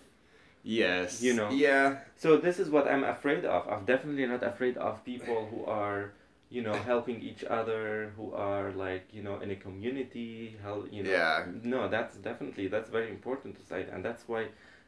[0.63, 1.23] yes.
[1.23, 1.51] you know.
[1.51, 1.99] Yeah.
[2.17, 6.13] so this is what I'm afraid of I'm definitely not afraid of people who are
[6.51, 11.03] you know helping each other who are like you know in a community how you
[11.05, 11.45] know Yeah.
[11.63, 14.47] no that's definitely that's very important to say and that's why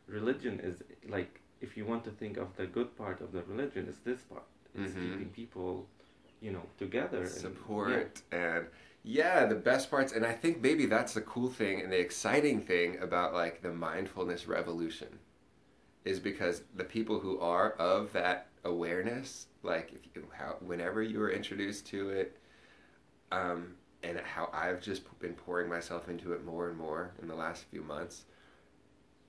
[0.08, 3.86] religion is like if you want to think of the good part of the religion
[3.88, 4.42] is this part
[4.74, 5.02] it's Mhm.
[5.02, 5.86] keeping people
[6.40, 8.66] you know together and- support and
[9.04, 12.60] yeah the best parts and i think maybe that's the cool thing and the exciting
[12.60, 15.08] thing about like the mindfulness revolution
[16.04, 21.18] is because the people who are of that awareness like if you how whenever you
[21.18, 22.36] were introduced to it
[23.32, 27.34] um and how i've just been pouring myself into it more and more in the
[27.34, 28.24] last few months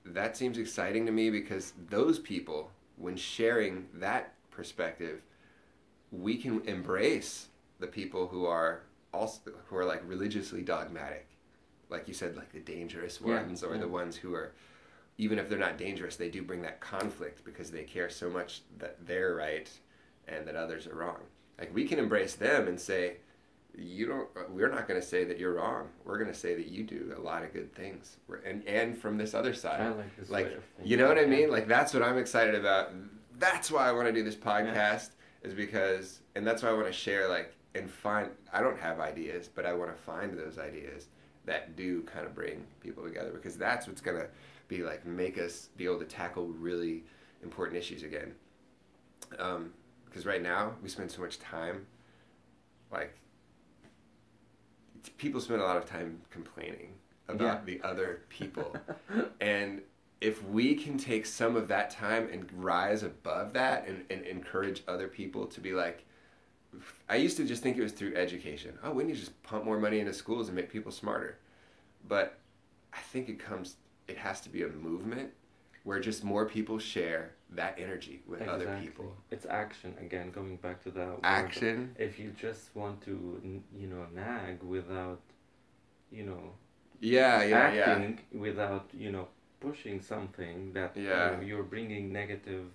[0.04, 5.22] that seems exciting to me because those people when sharing that perspective
[6.12, 7.48] we can embrace
[7.80, 8.82] the people who are
[9.12, 11.26] also who are like religiously dogmatic
[11.90, 13.80] like you said like the dangerous Yeah, ones or yeah.
[13.80, 14.52] the ones who are
[15.18, 18.62] even if they're not dangerous they do bring that conflict because they care so much
[18.78, 19.70] that they're right
[20.28, 21.18] and that others are wrong
[21.58, 23.16] like we can embrace them and say
[23.76, 26.68] you don't we're not going to say that you're wrong we're going to say that
[26.68, 29.88] you do a lot of good things We're- and and from this other side I
[29.88, 30.90] like this like way of thinking.
[30.90, 31.26] you know what I yeah.
[31.26, 31.50] mean?
[31.50, 32.92] Like that's what I'm excited about.
[33.38, 35.10] That's why I want to do this podcast
[35.42, 39.00] is because and that's why I want to share like and find I don't have
[39.00, 41.08] ideas, but I want to find those ideas
[41.44, 44.28] that do kind of bring people together because that's what's going to
[44.68, 47.04] be like make us be able to tackle really
[47.42, 48.34] important issues again.
[49.38, 49.72] Um
[50.06, 51.86] because right now we spend so much time
[52.92, 53.16] like
[55.18, 56.94] people spend a lot of time complaining
[57.28, 57.60] about Yeah.
[57.64, 58.76] the other people.
[59.40, 59.82] And
[60.20, 64.82] if we can take some of that time and rise above that and, and encourage
[64.88, 66.04] other people to be like,
[67.08, 68.78] I used to just think it was through education.
[68.82, 71.38] Oh, we need to just pump more money into schools and make people smarter.
[72.08, 72.38] But
[72.92, 73.76] I think it comes,
[74.08, 75.30] it has to be a movement
[75.84, 79.14] where just more people share that energy with other people.
[79.30, 81.18] it's action again going back to that.
[81.22, 81.94] Action.
[81.98, 83.14] if you just want to
[83.80, 85.20] you know nag without
[86.10, 86.42] you know
[87.00, 87.82] Yeah, yeah, yeah.
[87.90, 89.28] acting without you know
[89.60, 91.30] pushing something that Yeah.
[91.30, 92.66] you know, you're bringing negative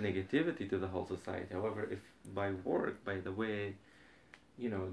[0.00, 2.00] negativity to the whole society however if
[2.34, 3.74] by work by the way
[4.62, 4.84] you know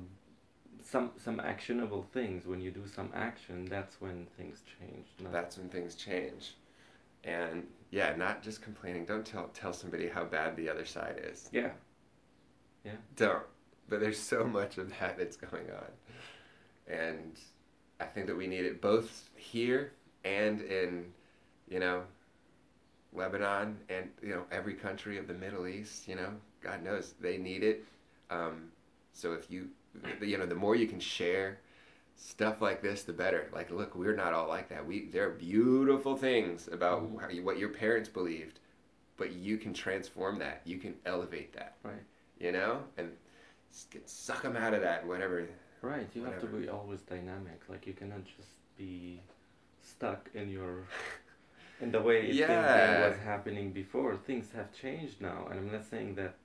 [0.84, 5.70] some some actionable things when you do some action that's when things change That's when
[5.70, 6.56] things change.
[7.24, 9.06] And yeah, not just complaining.
[9.06, 11.50] Don't tell tell somebody how bad the other side is.
[11.52, 11.72] Yeah,
[12.84, 13.44] yeah Don't.
[13.90, 15.92] But there's so much of that that's going on.
[16.88, 17.38] And
[18.00, 19.92] I think that we need it both here
[20.24, 21.06] and in,
[21.70, 22.04] you know,
[23.14, 26.30] Lebanon and, you know, every country of the Middle East, you know,
[26.62, 27.84] God knows they need it.
[28.30, 28.72] Um,
[29.14, 29.68] so if you,
[30.22, 31.60] you know, the more you can share
[32.16, 33.50] stuff like this, the better.
[33.54, 34.86] Like, look, we're not all like that.
[34.86, 37.34] We, there are beautiful things about Mhm.
[37.36, 38.60] you, what your parents believed,
[39.18, 40.62] but you can transform that.
[40.66, 42.04] You can elevate that right
[42.40, 43.12] you know, and
[43.92, 45.48] get, suck them out of that, whatever.
[45.82, 49.20] right you have to be always dynamic like you cannot just be
[49.82, 50.84] stuck in your
[51.82, 53.08] in the way Yeah.
[53.10, 54.16] was happening before.
[54.16, 56.36] Things have changed now, and I'm not saying that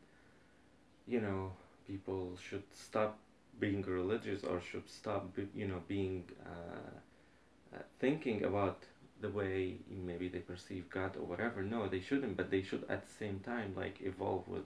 [1.07, 1.53] you know
[1.87, 3.19] people should stop
[3.59, 8.83] being religious or should stop you know being uh, uh, thinking about
[9.21, 11.63] the way maybe they perceive God or whatever.
[11.63, 12.37] No, they shouldn't.
[12.37, 14.65] But they should at the same time like evolve with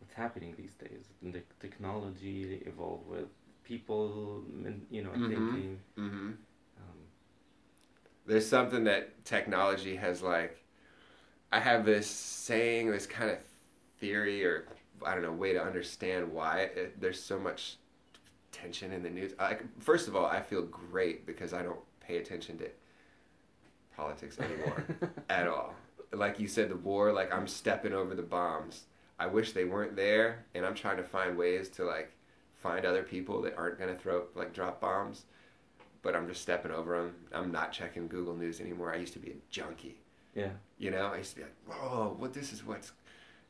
[0.00, 1.04] what's happening these days.
[1.22, 3.28] And the technology evolve with
[3.64, 4.44] people,
[4.90, 5.28] you know, Mhm.
[5.28, 5.80] thinking.
[5.98, 6.26] Mm-hmm.
[6.78, 6.98] Um,
[8.26, 10.62] There's something that technology has like.
[11.52, 13.38] I have this saying, this kind of
[13.98, 14.66] theory, or
[15.04, 17.76] I don't know, way to understand why it, there's so much
[18.60, 19.32] tension in the news.
[19.38, 22.68] Like, first of all, I feel great because I don't pay attention to
[23.96, 24.84] politics anymore
[25.30, 25.74] at all.
[26.12, 28.84] Like you said, the war, like I'm stepping over the bombs.
[29.18, 32.12] I wish they weren't there, and I'm trying to find ways to like
[32.62, 35.24] find other people that aren't gonna throw like drop bombs.
[36.02, 37.14] But I'm just stepping over them.
[37.32, 38.92] I'm not checking Google News anymore.
[38.92, 39.96] I used to be a junkie.
[40.34, 42.32] yeah, You know, I used to be like, "Whoa, what?
[42.32, 42.92] This is what's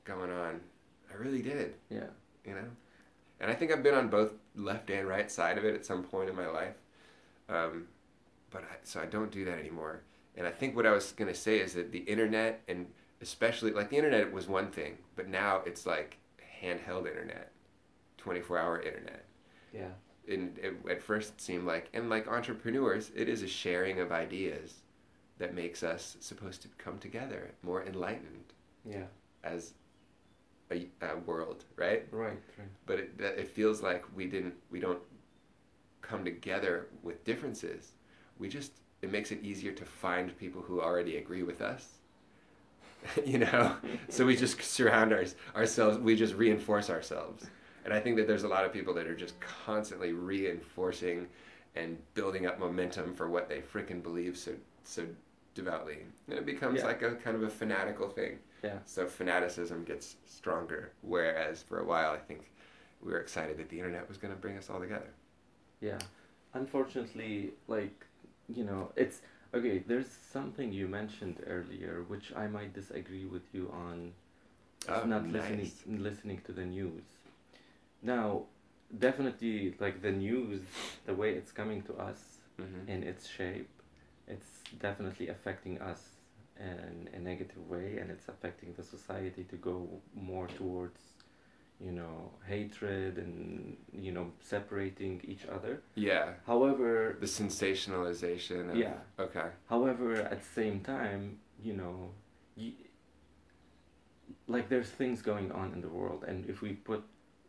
[0.04, 0.60] going on."
[1.12, 1.74] I really did.
[1.90, 2.06] yeah,
[2.44, 2.68] You know,
[3.40, 6.02] and I think I've been on both left and right side of it at some
[6.02, 6.74] point in my life.
[7.48, 7.86] Um,
[8.50, 10.02] but I, so I don't do that anymore.
[10.36, 12.86] And I think what I was gonna say is that the internet and
[13.20, 16.18] especially like the internet was one thing, but now it's like
[16.62, 17.52] handheld internet,
[18.18, 19.24] twenty four hour internet.
[19.72, 19.88] yeah,
[20.28, 24.82] And it at first seemed like and like entrepreneurs, it is a sharing of ideas
[25.38, 28.52] that makes us supposed to come together more enlightened
[28.84, 29.04] yeah.
[29.44, 29.74] as
[30.70, 32.06] a, a world, right?
[32.10, 32.68] Right, right.
[32.86, 35.00] but it, it feels like we didn't we don't
[36.02, 37.92] come together with differences
[38.38, 41.88] we just it makes it easier to find people who already agree with us
[43.24, 43.76] you know
[44.08, 45.24] so we just surround our,
[45.54, 47.46] ourselves we just reinforce ourselves
[47.84, 51.26] and i think that there's a lot of people that are just constantly reinforcing
[51.74, 54.52] and building up momentum for what they freaking believe so
[54.84, 55.04] so
[55.56, 56.86] devoutly and it becomes Yeah.
[56.90, 60.06] like a kind of a fanatical thing Yeah, so fanaticism gets
[60.38, 60.82] stronger.
[61.02, 62.42] Whereas for a while, I think
[63.02, 65.10] we were excited that the internet was going to bring us all together.
[65.80, 65.98] yeah.
[66.54, 67.34] Unfortunately,
[67.68, 67.98] like,
[68.58, 69.20] you know, it's
[69.56, 69.76] okay.
[69.90, 74.12] There's something you mentioned earlier which I might disagree with you on.
[74.88, 75.32] Oh, not nice.
[75.36, 75.70] listening
[76.08, 77.04] listening to the news.
[78.02, 78.26] Now,
[79.06, 80.62] definitely, like the news,
[81.08, 82.20] the way it's coming to us
[82.58, 82.88] Mm-hmm.
[82.94, 83.68] in its shape,
[84.28, 86.00] it's definitely affecting us
[86.58, 90.98] in a negative way, and it's affecting the society to go more towards,
[91.80, 95.82] you know, hatred and you know separating each other.
[95.94, 98.70] Yeah, However, the sensationalization.
[98.70, 98.94] Of, Yeah.
[99.18, 99.48] Okay.
[99.68, 102.10] However, at the same time, you know,
[102.56, 102.72] y
[104.48, 107.02] like there's things going on in the world, and if we put,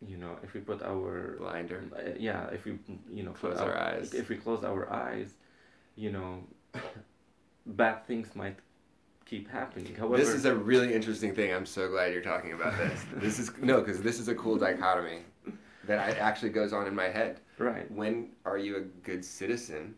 [0.06, 1.84] you know, if we put our, Blinder.
[1.96, 2.78] uh, yeah, if we,
[3.12, 4.14] you know, Close our eyes.
[4.14, 5.34] if we close our eyes,
[5.96, 6.42] you know,
[7.66, 8.56] bad things might
[9.24, 9.94] keep happening.
[9.94, 11.52] However, This is a really interesting thing.
[11.52, 13.04] I'm so glad you're talking about this.
[13.16, 15.20] this is no, because this is a cool dichotomy
[15.86, 17.40] that I, actually goes on in my head.
[17.58, 17.90] right.
[17.90, 19.94] When are you a good citizen?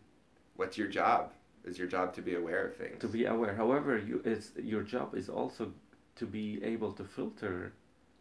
[0.57, 1.33] What's your job?
[1.65, 3.01] Is your job to be aware of things?
[3.01, 3.55] To be aware.
[3.55, 5.73] However, you it's your job is also
[6.17, 7.73] to be able to filter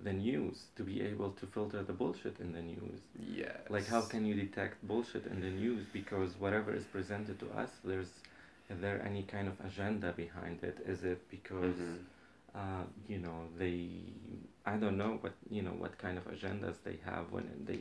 [0.02, 3.00] the news, to be able to filter the bullshit in the news.
[3.30, 3.58] yes.
[3.70, 5.86] Like, how can you detect bullshit in the news?
[5.92, 8.12] Because whatever is presented to us, there's
[8.70, 10.78] is there any kind of agenda behind it?
[10.86, 12.06] Is it because Mhm.
[12.56, 14.04] uh, you know they
[14.66, 17.80] I don't know what you know what kind of agendas they have when they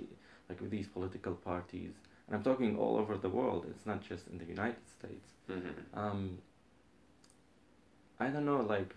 [0.48, 1.94] like with these political parties.
[2.26, 3.66] And I'm talking all over the world.
[3.70, 5.28] It's not just in the United States.
[5.48, 5.74] Mhm.
[5.94, 6.38] Um,
[8.20, 8.94] I don't know, like,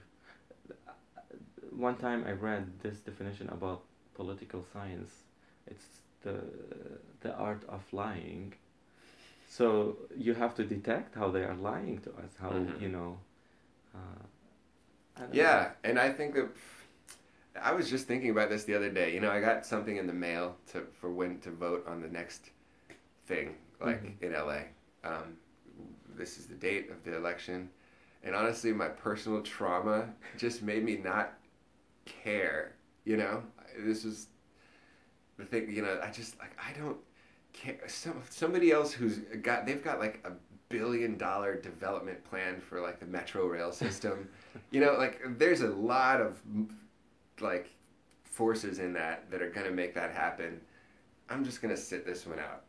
[1.71, 3.83] one time I read this definition about
[4.15, 5.23] political science.
[5.67, 6.41] It's the
[7.21, 8.53] the art of lying.
[9.51, 12.31] So you have to detect how they are lying to us.
[12.39, 12.81] How Mhm.
[12.81, 13.19] you know.
[13.93, 14.23] Uh,
[15.33, 16.49] Yeah, and I think that
[17.55, 19.13] I was just thinking about this the other day.
[19.13, 22.07] You know, I got something in the mail to for when to vote on the
[22.07, 22.51] next
[23.25, 24.21] thing, like Mhm.
[24.21, 24.61] in LA.
[25.03, 25.37] Um,
[26.15, 27.69] this is the date of the election,
[28.23, 31.27] and honestly, my personal trauma just made me not
[32.05, 32.75] care.
[33.03, 33.43] You know,
[33.77, 34.27] this was
[35.37, 35.69] the thing.
[35.69, 36.97] You know, I just like I don't.
[37.87, 40.31] Some somebody else who's got they've got like a
[40.69, 44.29] billion dollar development plan for like the metro rail system.
[44.71, 46.39] you know, like there's a lot of
[47.39, 47.69] like
[48.23, 50.59] forces in that that are gonna make that happen.
[51.29, 52.63] I'm just gonna sit this one out.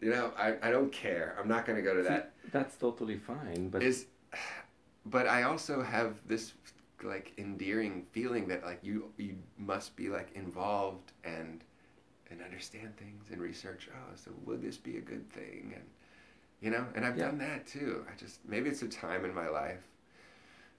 [0.00, 1.36] You know, I, I don't care.
[1.38, 2.32] I'm not gonna go to that.
[2.52, 4.06] That's totally fine, but Is,
[5.06, 6.54] but I also have this
[7.02, 11.64] like endearing feeling that like you you must be like involved and
[12.30, 13.88] and understand things and research.
[13.92, 15.72] Oh, so would this be a good thing?
[15.74, 15.84] And
[16.60, 17.26] you know, and I've Yeah.
[17.26, 18.06] done that too.
[18.10, 19.82] I just maybe it's a time in my life.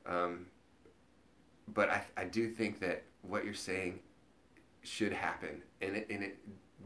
[0.06, 0.48] Um,
[1.74, 4.00] but I I do think that what you're saying
[4.84, 6.40] should happen, and it and it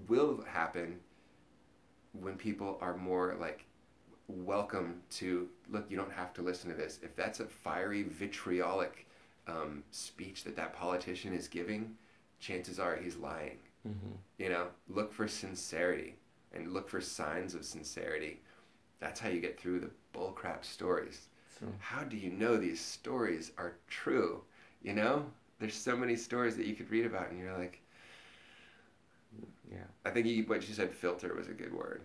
[0.08, 1.00] will happen
[2.14, 3.66] when people are more like
[4.28, 5.86] welcome to look.
[5.90, 7.00] You don't have to listen to this.
[7.04, 9.08] If that's a fiery, vitriolic
[9.48, 11.96] um, speech that that politician is giving,
[12.40, 13.58] chances are he's lying.
[13.88, 14.16] Mm-hmm.
[14.38, 16.16] You know, look for sincerity
[16.54, 18.42] and look for signs of sincerity.
[19.00, 21.28] That's how you get through the bullcrap stories.
[21.60, 24.42] So How do you know these stories are true?
[24.82, 25.26] You know,
[25.60, 27.82] there's so many stories that you could read about, and you're like,
[29.72, 29.78] yeah.
[30.06, 32.02] I think you, what you said, filter was a good word.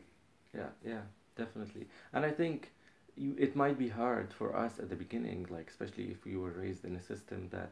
[0.55, 1.03] Yeah, yeah,
[1.37, 1.87] definitely.
[2.13, 2.73] And I think
[3.17, 6.51] you, it might be hard for us at the beginning, like especially if we were
[6.51, 7.71] raised in a system that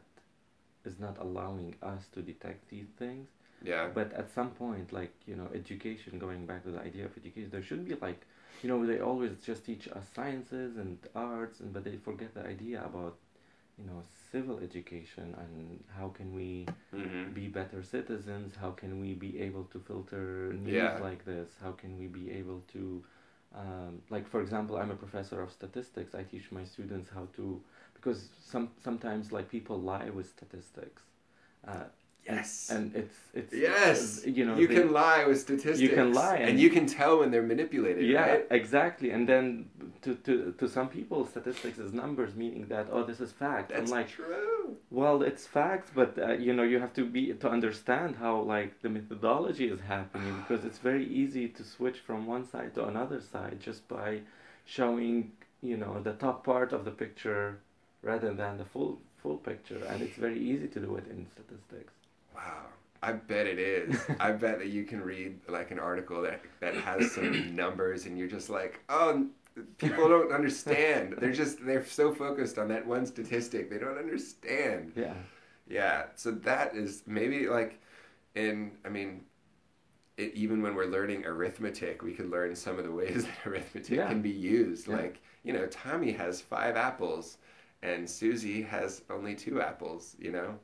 [0.85, 3.29] is not allowing us to detect these things.
[3.63, 3.89] Yeah.
[3.93, 6.19] But at some point, like you know, education.
[6.19, 8.21] Going back to the idea of education, there should be like,
[8.61, 12.45] you know, they always just teach us sciences and arts, and but they forget the
[12.45, 13.17] idea about,
[13.77, 17.29] you know, civil education and how can we Mm-hmm.
[17.33, 18.55] be better citizens?
[18.55, 20.99] How can we be able to filter news Yeah.
[20.99, 21.57] like this?
[21.61, 23.03] How can we be able to,
[23.55, 26.15] um, like for example, I'm a professor of statistics.
[26.15, 27.61] I teach my students how to
[27.93, 31.03] because some sometimes like people lie with statistics.
[31.67, 31.85] Uh,
[32.25, 32.69] Yes.
[32.69, 34.21] and it's it's yes.
[34.25, 35.79] you know you they- can lie with statistics.
[35.79, 38.05] You can lie and, and- you can tell when they're manipulated.
[38.05, 38.47] yeah Right?
[38.51, 39.45] exactly and then
[40.03, 43.91] to, to to some people statistics is numbers meaning that oh this is fact That's
[43.91, 44.77] i'm like true.
[44.91, 48.71] well it's facts but uh, you know you have to be to understand how like
[48.83, 53.19] the methodology is happening because it's very easy to switch from one side to another
[53.33, 54.09] side just by
[54.65, 57.57] showing you know the top part of the picture
[58.03, 61.93] rather than the full full picture and it's very easy to do it in statistics
[62.45, 62.65] Wow.
[63.01, 63.99] I bet it is.
[64.19, 68.17] I bet that you can read like an article that that has some numbers and
[68.17, 69.27] you're just like, "Oh,
[69.77, 71.15] people don't understand.
[71.19, 73.69] They're just they're so focused on that one statistic.
[73.69, 75.13] They don't understand." yeah
[75.67, 76.05] Yeah.
[76.15, 77.79] So that is maybe like
[78.35, 79.21] in I mean
[80.17, 83.89] it, even when we're learning arithmetic, we could learn some of the ways that arithmetic
[83.97, 84.07] Yeah.
[84.07, 84.87] can be used.
[84.87, 84.97] Yeah.
[84.97, 87.37] Like, you know, Tommy has 5 apples
[87.81, 90.59] and Susie has only 2 apples, you know?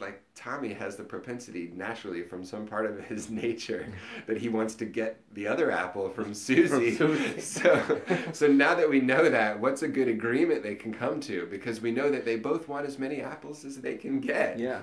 [0.00, 3.86] Like Tommy has the propensity naturally from some part of his nature
[4.26, 6.94] that he wants to get the other apple from Susie.
[6.96, 7.40] Susie.
[7.40, 8.00] so
[8.32, 11.46] so now that we know that, what's a good agreement they can come to?
[11.50, 14.58] Because we know that they both want as many apples as they can get.
[14.58, 14.82] yeah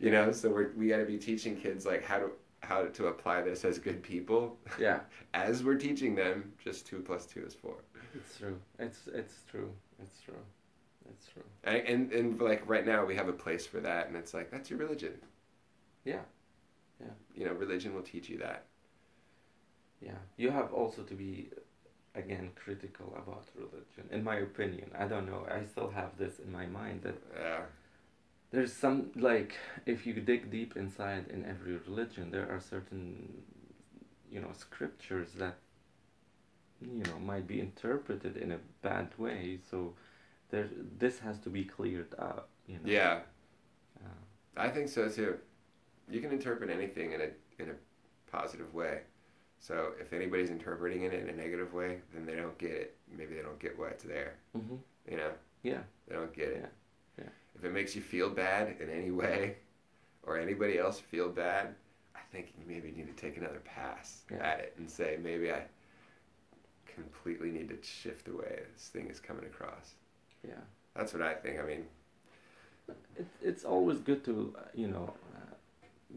[0.00, 2.30] You know, so we're we got to be teaching kids like how to
[2.62, 4.58] how to apply this as good people.
[4.78, 5.00] yeah
[5.34, 7.76] As we're teaching them, just two plus two is four.
[8.14, 8.58] It's true.
[8.78, 9.70] It's it's true.
[10.02, 10.34] It's true.
[11.10, 11.42] It's true.
[11.64, 14.50] And, and and like right now we have a place for that, and it's like
[14.50, 15.14] that's your religion.
[16.04, 16.20] Yeah.
[17.00, 17.12] Yeah.
[17.34, 18.64] You know, religion will teach you that.
[20.00, 20.18] Yeah.
[20.36, 21.48] You have also to be
[22.14, 24.08] again critical about religion.
[24.10, 24.90] In my opinion.
[24.98, 25.46] I don't know.
[25.50, 27.62] I still have this in my mind that Yeah.
[28.50, 33.42] there's some like if you dig deep inside in every religion there are certain
[34.30, 35.56] you know scriptures that
[36.80, 39.94] you know might be interpreted in a bad way so
[40.50, 43.20] there this has to be cleared up you know Yeah.
[44.04, 44.08] uh,
[44.56, 45.36] I think so too.
[46.08, 47.28] You can interpret anything in a
[47.62, 47.74] in a
[48.30, 49.00] positive way.
[49.60, 52.96] So if anybody's interpreting it in a negative way, then they don't get it.
[53.16, 54.34] Maybe they don't get what's there.
[54.56, 54.78] mhm.
[55.10, 55.30] You know,
[55.62, 56.60] yeah they don't get it.
[57.18, 57.30] Yeah, yeah.
[57.56, 59.56] If it makes you feel bad in any way,
[60.22, 61.74] or anybody else feel bad,
[62.14, 64.38] I think you maybe need to take another pass Yeah.
[64.38, 65.62] at it and say maybe I
[66.86, 69.94] completely need to shift the way this thing is coming across.
[70.46, 70.54] Yeah.
[70.94, 71.58] That's what I think.
[71.60, 71.86] I mean,
[73.16, 75.54] it, it's always good to you know uh,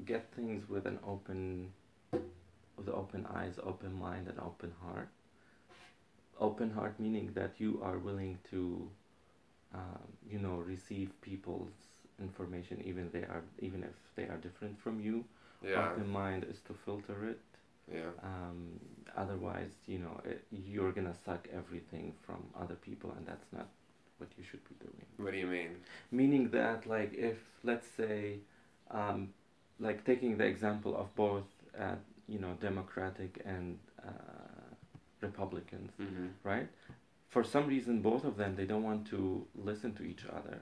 [0.05, 1.71] get things with an open
[2.11, 5.09] with open eyes open mind and open heart.
[6.39, 8.89] Open heart meaning that you are willing to
[9.73, 11.71] um, you know receive people's
[12.19, 15.23] information even they are even if they are different from you.
[15.65, 17.39] Yeah, open mind is to filter it.
[17.91, 18.79] Yeah, um,
[19.15, 23.67] otherwise you know it, you're gonna suck everything from other people and that's not
[24.23, 25.71] what you should be doing What do you mean?
[26.19, 27.37] meaning that like if
[27.69, 28.17] let's say
[28.99, 29.19] um,
[29.87, 31.47] like taking the example of both
[31.83, 31.95] uh,
[32.33, 33.67] you know democratic and
[34.09, 34.67] uh,
[35.27, 36.27] republicans Mm-hmm.
[36.51, 36.69] right
[37.33, 39.19] for some reason both of them they don't want to
[39.69, 40.57] listen to each other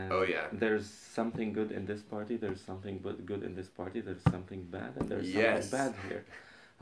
[0.00, 0.46] and Oh, yeah.
[0.62, 4.62] there's something good in this party there's something but good in this party there's something
[4.78, 5.70] bad and there's Yes.
[5.70, 6.22] something bad here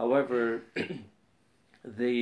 [0.03, 0.40] however
[2.01, 2.18] they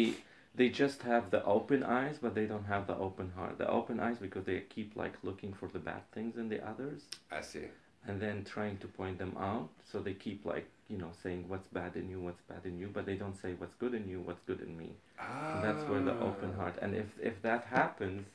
[0.55, 3.99] they just have the open eyes but they don't have the open heart the open
[4.01, 7.67] eyes because they keep like looking for the bad things in the others I see.
[8.07, 11.69] and then trying to point them out so they keep like you know saying what's
[11.69, 14.21] bad in you what's bad in you but they don't say what's good in you
[14.21, 15.55] what's good in me Ah.
[15.55, 18.27] and that's where the open heart and if if that happens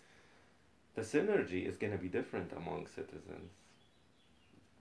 [0.95, 3.51] the synergy is going to be different among citizens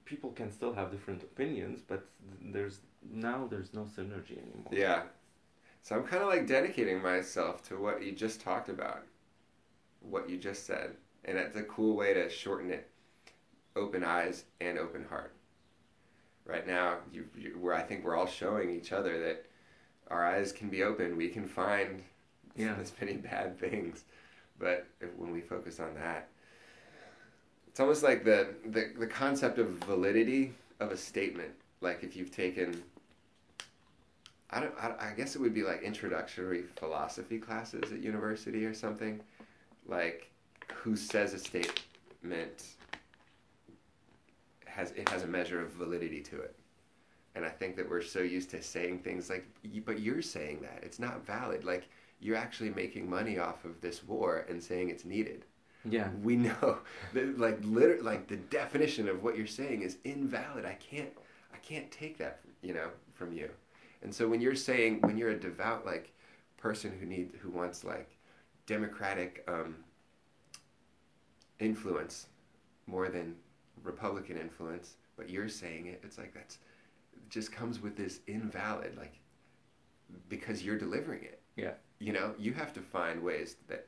[0.07, 2.07] people can still have different opinions but
[2.41, 2.79] there's
[3.13, 5.03] now there's no synergy anymore Yeah.
[5.87, 9.05] So I'm kind of like dedicating myself to what you just talked about,
[10.01, 12.91] what you just said, and that's a cool way to shorten it.
[13.77, 15.33] Open eyes and open heart.
[16.45, 19.47] Right now, you, you, where I think we're all showing each other that
[20.11, 22.03] our eyes can be open, we can find
[22.57, 22.75] Yeah.
[22.79, 24.03] this many bad things,
[24.59, 26.27] but if, when we focus on that,
[27.69, 31.53] it's almost like the, the the concept of validity of a statement.
[31.81, 32.83] Like if you've taken,
[34.51, 38.75] I don't, I, I guess it would be like introductory philosophy classes at university or
[38.75, 39.21] something.
[39.89, 40.31] Like,
[40.73, 42.65] who says a statement
[44.67, 46.55] has it has a measure of validity to it.
[47.35, 49.47] And I think that we're so used to saying things like,
[49.85, 50.81] but you're saying that.
[50.83, 51.65] It's not valid.
[51.65, 51.89] Like,
[52.19, 55.45] you're actually making money off of this war and saying it's needed.
[55.85, 56.09] Yeah.
[56.23, 56.79] We know
[57.13, 60.65] that, like, liter- like the definition of what you're saying is invalid.
[60.65, 61.11] I can't,
[61.53, 63.51] I can't take that, you know, from you.
[64.03, 66.13] And so when you're saying, when you're a devout, like,
[66.57, 68.11] person who need, who wants, like,
[68.67, 69.77] democratic um,
[71.59, 72.27] influence
[72.87, 73.35] more than
[73.83, 76.59] Republican influence, but you're saying it, it's like that's
[77.13, 79.15] it just comes with this invalid, like
[80.29, 81.41] because you're delivering it.
[81.57, 81.73] Yeah.
[81.99, 83.87] You know, you have to find ways that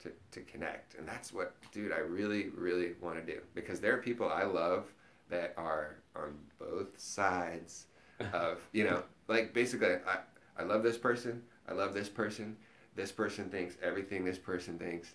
[0.00, 0.94] to, to connect.
[0.94, 3.40] And that's what dude, I really, really want to do.
[3.54, 4.84] Because there are people I love
[5.28, 7.86] that are on both sides
[8.32, 10.18] of you know, like basically I,
[10.58, 12.56] I love this person, I love this person,
[12.94, 15.14] this person thinks everything this person thinks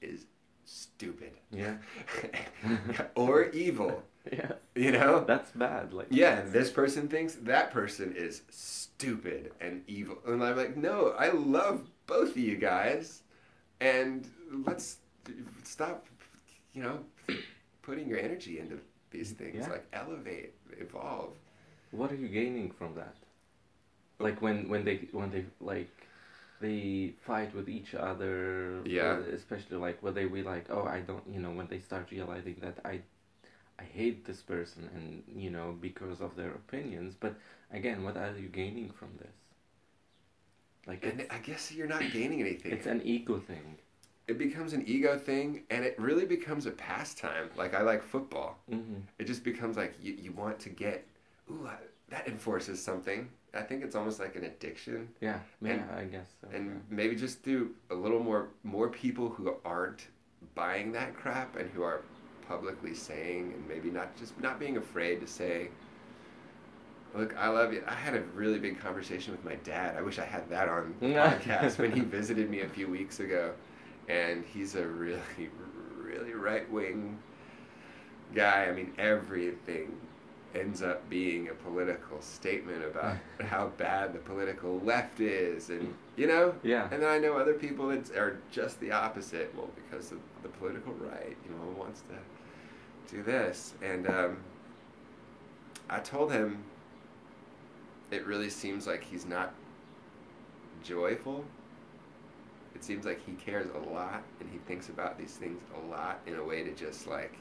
[0.00, 0.26] is
[0.68, 1.32] stupid.
[1.50, 1.76] Yeah.
[3.14, 4.02] or evil.
[4.30, 4.52] Yeah.
[4.74, 5.24] You know?
[5.24, 5.94] That's bad.
[5.94, 6.08] Like.
[6.10, 10.18] Yeah, this person thinks that person is stupid and evil.
[10.26, 13.22] And I'm like, no, I love both of you guys.
[13.80, 14.28] And
[14.66, 14.98] let's
[15.64, 16.06] stop,
[16.74, 16.98] you know,
[17.80, 18.78] putting your energy into
[19.10, 19.60] these things.
[19.60, 19.70] Yeah.
[19.70, 21.32] Like, elevate, evolve.
[21.90, 23.14] What are you gaining from that?
[24.18, 25.90] Like when when they when they like
[26.60, 28.80] they fight with each other.
[28.84, 29.18] Yeah.
[29.18, 32.10] uh, Especially like when they be like, oh, I don't, you know, when they start
[32.10, 33.00] realizing that I,
[33.78, 37.14] I hate this person, and you know because of their opinions.
[37.18, 37.34] But
[37.72, 39.36] again, what are you gaining from this?
[40.86, 42.72] Like And I guess you're not gaining anything.
[42.72, 43.76] it's an ego thing.
[44.26, 47.50] it becomes an ego thing, and it really becomes a pastime.
[47.56, 48.58] Like, I like football.
[48.70, 49.00] Mm-hmm.
[49.18, 51.06] It just becomes like you, you want to get,
[51.50, 51.76] ooh, I,
[52.10, 53.28] that enforces something.
[53.54, 55.08] I think it's almost like an addiction.
[55.20, 56.48] Yeah, yeah, And- I guess so.
[56.54, 56.72] and yeah.
[56.90, 60.08] maybe just through a little more more people who aren't
[60.54, 62.02] buying that crap and who are
[62.46, 65.68] publicly saying and maybe not just not being afraid to say
[67.14, 70.18] look i love you i had a really big conversation with my dad i wish
[70.18, 73.52] i had that on podcast when he visited me a few weeks ago
[74.08, 75.20] and he's a really
[76.02, 77.18] really right wing
[78.34, 79.92] guy i mean everything
[80.54, 86.26] ends up being a political statement about how bad the political left is and you
[86.26, 86.88] know Yeah.
[86.90, 89.52] and then I know other people that are just the opposite.
[89.56, 93.74] Well, because of the political right, you know, wants to do this.
[93.82, 94.38] And um,
[95.90, 96.64] I told him
[98.10, 99.52] it really seems like he's not
[100.82, 101.44] joyful.
[102.74, 106.20] It seems like he cares a lot and he thinks about these things a lot
[106.26, 107.34] in a way to just like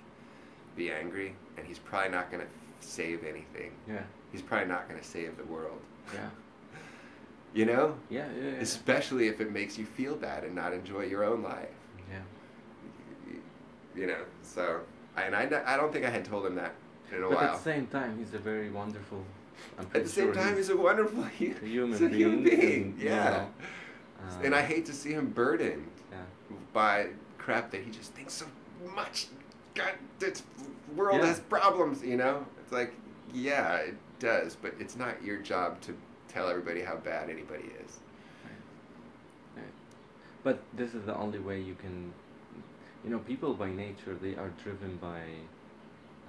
[0.76, 1.36] be angry.
[1.58, 2.48] And he's probably not going to
[2.80, 3.72] save anything.
[3.88, 4.02] Yeah,
[4.32, 5.80] He's probably not going to save the world.
[6.14, 6.30] yeah,
[7.54, 7.96] You know?
[8.10, 8.56] yeah, yeah, yeah.
[8.60, 11.70] especially if it makes you feel bad and not enjoy your own life.
[12.12, 12.20] yeah.
[13.96, 14.82] You know, so
[15.16, 16.76] and I, I don't think I had told him that
[17.12, 17.44] in a But while.
[17.46, 19.24] at the same time, he's a very wonderful.
[19.80, 22.84] At the same sure time, he's he's a wonderful human he's a human being, being.
[22.84, 23.30] and, you yeah,
[24.30, 26.18] know, and I um, hate to see him burdened Yeah.
[26.74, 27.08] by
[27.40, 28.46] crap that he just thinks so
[28.96, 29.28] much.
[29.78, 30.44] God, this
[30.96, 31.28] world Yeah.
[31.28, 32.04] has problems.
[32.04, 32.94] You know, it's like
[33.34, 35.96] yeah, it does, but it's not your job to
[36.28, 38.00] tell everybody how bad anybody is.
[40.44, 42.14] But this is the only way you can,
[43.04, 45.24] you know, people by nature they are driven by,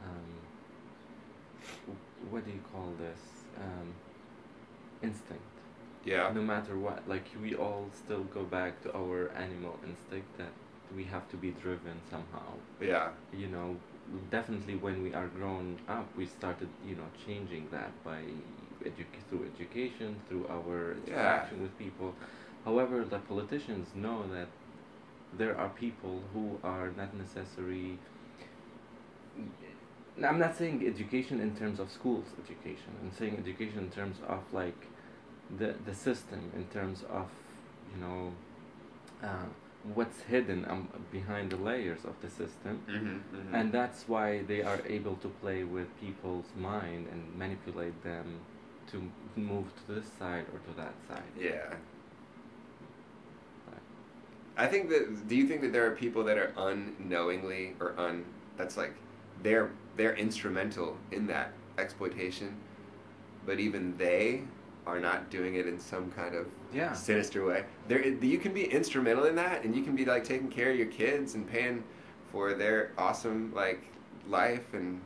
[0.02, 1.96] um,
[2.30, 3.20] what do you call this?
[3.60, 3.94] Um,
[5.02, 5.42] instinct.
[6.04, 10.52] Yeah, No matter what, like we all still go back to our animal instinct that
[10.96, 12.52] we have to be driven somehow.
[12.80, 13.76] yeah, You know,
[14.30, 18.22] definitely when we are grown up, we started, you know, changing that by
[18.84, 22.14] edu- through education, through our interaction with people.
[22.64, 24.48] However, the politicians know that
[25.36, 27.98] there are people who are not necessary.
[30.24, 32.90] I'm not saying education in terms of schools education.
[33.02, 34.86] I'm saying education in terms of like
[35.58, 37.28] the the system, in terms of
[37.94, 38.32] you know
[39.22, 39.46] uh,
[39.94, 43.54] what's hidden um, behind the layers of the system mm-hmm, mm-hmm.
[43.54, 48.40] and that's why they are able to play with people's mind and manipulate them
[48.90, 51.74] to move to this side or to that side yeah
[54.58, 55.28] I think that.
[55.28, 58.24] Do you think that there are people that are unknowingly or un?
[58.56, 58.92] That's like,
[59.42, 62.56] they're they're instrumental in that exploitation,
[63.46, 64.42] but even they
[64.88, 66.94] are not doing it in some kind of Yeah.
[66.94, 67.64] sinister way.
[67.88, 70.76] There, you can be instrumental in that, and you can be like taking care of
[70.78, 71.84] your kids and paying
[72.32, 73.82] for their awesome like
[74.26, 75.00] life and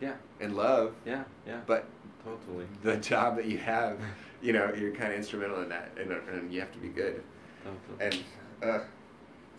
[0.00, 0.16] Yeah.
[0.40, 0.94] and love.
[1.06, 1.24] Yeah.
[1.46, 1.60] Yeah.
[1.66, 1.86] But
[2.24, 2.66] Totally.
[2.82, 3.98] the job that you have,
[4.42, 7.22] you know, you're kind of instrumental in that, and, and you have to be good.
[7.64, 8.24] Totally.
[8.62, 8.84] And uh,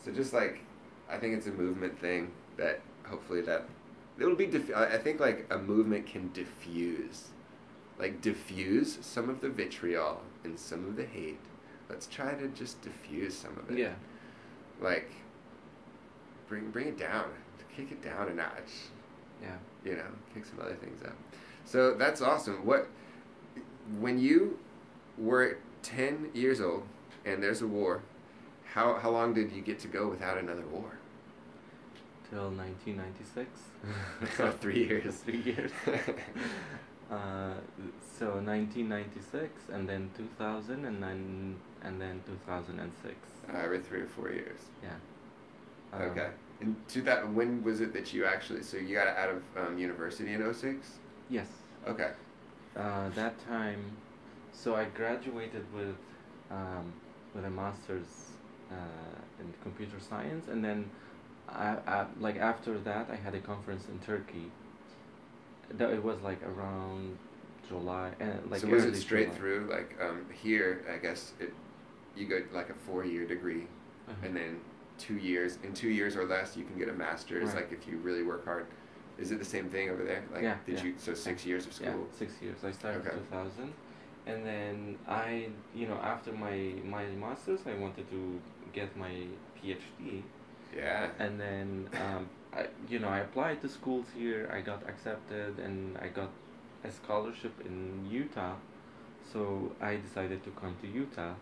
[0.05, 0.61] so just like,
[1.09, 3.65] I think it's a movement thing that hopefully that
[4.19, 4.45] it'll be.
[4.45, 7.29] Diff- I I think like a movement can diffuse,
[7.99, 11.39] like diffuse some of the vitriol and some of the hate.
[11.89, 13.77] Let's try to just diffuse some of it.
[13.77, 13.93] yeah.
[14.81, 15.11] Like,
[16.47, 17.25] bring bring it down,
[17.75, 18.71] kick it down a notch.
[19.41, 19.55] Yeah.
[19.85, 21.15] You know, kick some other things up.
[21.65, 22.65] So that's awesome.
[22.65, 22.87] What
[23.99, 24.59] when you
[25.17, 26.83] were ten years old
[27.25, 28.01] and there's a war,
[28.65, 30.97] how how long did you get to go without another war?
[32.29, 34.57] Till 1996.
[34.59, 35.15] Three years.
[35.17, 35.71] Three years.
[37.11, 37.53] Uh,
[38.17, 43.15] so 1996, and then 2000, and then and then 2006.
[43.47, 44.59] Uh, every three or four years.
[44.81, 44.89] Yeah.
[45.93, 46.29] Um, Okay.
[46.61, 48.63] In two thousand, when was it that you actually?
[48.63, 50.87] So you got out of um, university in 06?
[51.29, 51.47] Yes.
[51.87, 52.11] Okay.
[52.77, 53.83] Uh, that time,
[54.53, 55.95] so I graduated with
[56.49, 56.93] um,
[57.35, 58.29] with a master's
[58.71, 58.75] uh,
[59.41, 60.89] in computer science, and then
[61.49, 64.51] I, I, like after that, I had a conference in Turkey.
[65.71, 67.17] That it was like around
[67.67, 69.37] July, and like so was it straight July.
[69.37, 69.67] through?
[69.71, 71.53] Like um, here, I guess it.
[72.15, 73.63] You go like a four-year degree,
[74.07, 74.27] Uh-huh.
[74.27, 74.59] and then
[74.99, 75.57] two years.
[75.63, 77.47] In two years or less, you can get a master's.
[77.49, 77.55] Right.
[77.57, 78.67] Like if you really work hard.
[79.17, 80.23] Is it the same thing over there?
[80.33, 80.83] Like, Yeah, did yeah.
[80.85, 81.87] you so six years of school?
[82.11, 82.57] Yeah, six years.
[82.63, 83.15] I started Okay.
[83.29, 83.71] 2000,
[84.25, 88.39] and then I, you know, after my my masters, I wanted to
[88.73, 89.13] get my
[89.57, 90.23] PhD,
[90.75, 91.09] Yeah.
[91.19, 94.49] and then, um, I, you know, I applied to schools here.
[94.53, 96.29] I got accepted, and I got
[96.83, 98.55] a scholarship in Utah,
[99.31, 101.33] so I decided to come to Utah.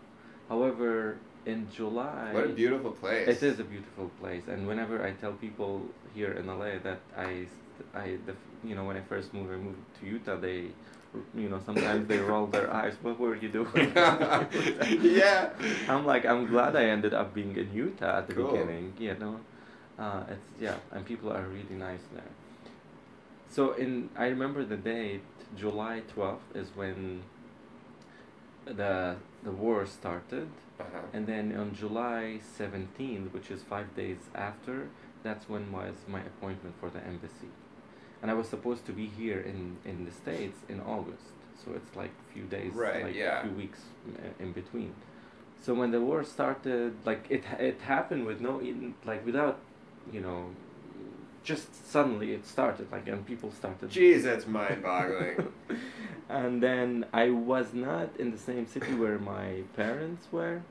[0.48, 3.26] However, in July, What a beautiful place.
[3.28, 5.82] it is a beautiful place, and whenever I tell people
[6.14, 7.46] here in LA that I,
[7.94, 8.34] I, the,
[8.64, 10.68] you know, when I first moved, I moved to Utah, they,
[11.34, 12.94] you know, sometimes they roll their eyes.
[13.02, 13.92] What were you doing?
[13.96, 15.50] yeah.
[15.88, 18.52] I'm like, I'm glad I ended up being in Utah at the Cool.
[18.52, 18.92] beginning.
[18.98, 19.40] You know,
[20.02, 22.32] uh, it's yeah, and people are really nice there.
[23.56, 25.22] So in, I remember the date,
[25.56, 27.22] July twelfth is when
[28.64, 30.48] the the war started.
[30.80, 30.98] Uh-huh.
[31.12, 34.88] And then on July 17th, which is five days after,
[35.22, 37.50] that's when was my appointment for the embassy.
[38.20, 41.26] And I was supposed to be here in, in the States in August.
[41.62, 43.40] So it's like a few days, Right, like yeah.
[43.40, 43.80] a few weeks
[44.18, 44.92] uh, in between.
[45.64, 49.58] So when the war started, like it, it happened with no, in- like without,
[50.10, 50.46] you know,
[51.44, 55.52] just suddenly it started, like, and people started Jeez, that's mind-boggling.
[56.28, 60.62] and then I was not in the same city where my parents were,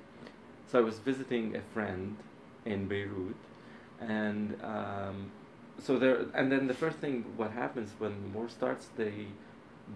[0.67, 2.15] so I was visiting a friend
[2.65, 3.35] in Beirut,
[3.99, 5.31] and um,
[5.77, 6.25] so there.
[6.33, 9.27] And then the first thing what happens when war starts, they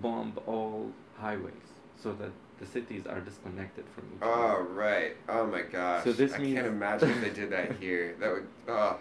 [0.02, 1.54] bomb all highways
[2.02, 4.32] so that the cities are disconnected from each other.
[4.32, 5.16] oh right.
[5.30, 6.04] Oh my gosh.
[6.04, 8.16] So this I means- can't imagine if they did that here.
[8.20, 8.48] That would.
[8.68, 8.98] Oh,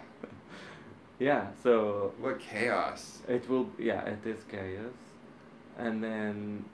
[1.19, 3.19] Yeah, so what chaos.
[3.27, 4.93] It will, yeah, it is chaos.
[5.77, 6.65] And then,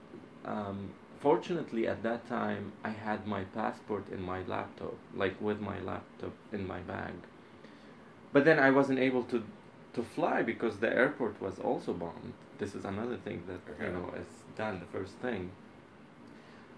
[0.46, 0.90] um,
[1.20, 6.34] fortunately, at that time, I had my passport in my laptop, like with my laptop
[6.52, 7.14] in my bag.
[8.34, 9.44] But then I wasn't able to,
[9.94, 12.34] to fly because the airport was also bombed.
[12.58, 13.86] This is another thing that Okay.
[13.86, 14.80] you know is done.
[14.80, 15.52] The first thing.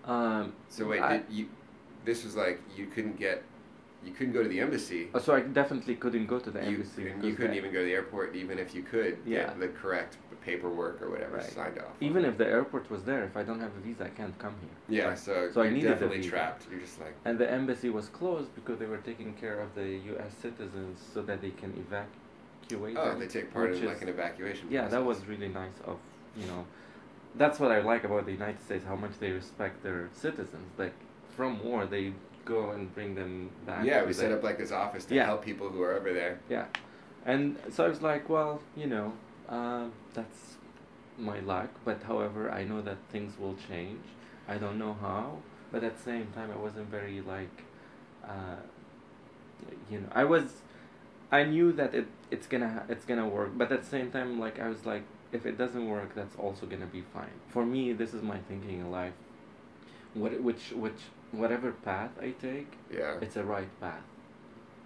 [0.05, 1.49] Um, So wait, I- did you?
[2.05, 3.43] This was like you couldn't get,
[4.05, 5.07] you couldn't go to the embassy.
[5.13, 7.11] uh, so I definitely couldn't go to the you, embassy.
[7.21, 9.45] you couldn't even go to the airport, even if you could Yeah.
[9.47, 11.45] get the correct paperwork or whatever Right.
[11.45, 11.93] signed off.
[12.01, 14.55] Even if the airport was there, if I don't have a visa, I can't come
[14.61, 14.97] here.
[14.99, 16.29] Yeah, so, So I needed definitely visa.
[16.31, 16.67] trapped.
[16.69, 19.87] You're just like, And the embassy was closed because they were taking care of the
[20.11, 20.33] U.S.
[20.41, 22.97] citizens so that they can evacuate.
[22.97, 24.67] oh, them, they take part in like an evacuation.
[24.69, 25.97] Yeah, that was really nice of
[26.35, 26.65] you know.
[27.35, 30.69] That's what I like about the United States, how much they respect their citizens.
[30.77, 30.93] Like
[31.35, 32.13] from war, they
[32.45, 33.85] go and bring them back.
[33.85, 35.25] Yeah, we set up like this office to Yeah.
[35.25, 36.39] help people who are over there.
[36.49, 36.65] Yeah,
[37.25, 39.13] and so I was like, well, you know,
[39.49, 40.57] um, that's
[41.17, 41.69] my luck.
[41.85, 44.03] But however, I know that things will change.
[44.47, 45.37] I don't know how,
[45.71, 47.63] but at the same time, I wasn't very like,
[48.27, 48.57] uh,
[49.89, 50.61] you know, I was,
[51.31, 53.51] I knew that it it's gonna it's gonna work.
[53.57, 56.65] But at the same time, like I was like, if it doesn't work, that's also
[56.65, 57.35] gonna be fine.
[57.49, 59.13] For me, this is my thinking in life.
[60.13, 61.01] What which which
[61.33, 63.17] whatever path I take, Yeah.
[63.21, 64.03] it's a right path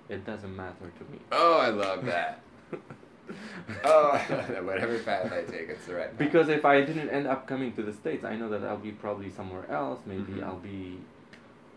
[0.10, 1.20] It doesn't matter to me.
[1.32, 2.40] Oh, I love that.
[3.84, 4.18] oh,
[4.64, 6.18] whatever path I take, it's the right path.
[6.18, 8.92] Because if I didn't end up coming to the States, I know that I'll be
[8.94, 10.00] probably somewhere else.
[10.06, 10.44] Maybe Mhm.
[10.46, 11.00] I'll be,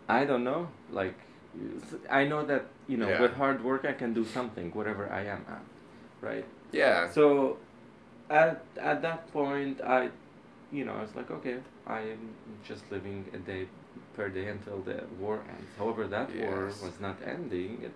[0.08, 0.68] I don't know.
[0.92, 1.16] Like,
[2.08, 3.20] I know that, you know, Yeah.
[3.22, 5.62] with hard work, I can do something, whatever I am at.
[6.20, 6.44] Right?
[6.70, 7.10] yeah.
[7.10, 7.58] So,
[8.28, 10.10] at, at that point, I,
[10.70, 11.56] you know, I was like, okay,
[11.88, 12.20] I'm
[12.62, 13.66] just living a day
[14.14, 15.70] per day until the war ends.
[15.78, 17.82] However, that war was not ending.
[17.84, 17.92] It,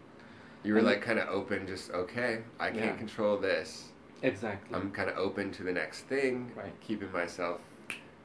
[0.63, 2.41] You were like kind of open, just okay.
[2.59, 2.97] I can't Yeah.
[2.97, 3.91] control this.
[4.23, 4.75] exactly.
[4.75, 6.51] I'm kind of open to the next thing.
[6.57, 6.73] Right.
[6.81, 7.61] Keeping myself,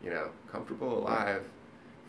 [0.01, 1.43] you know, comfortable, alive,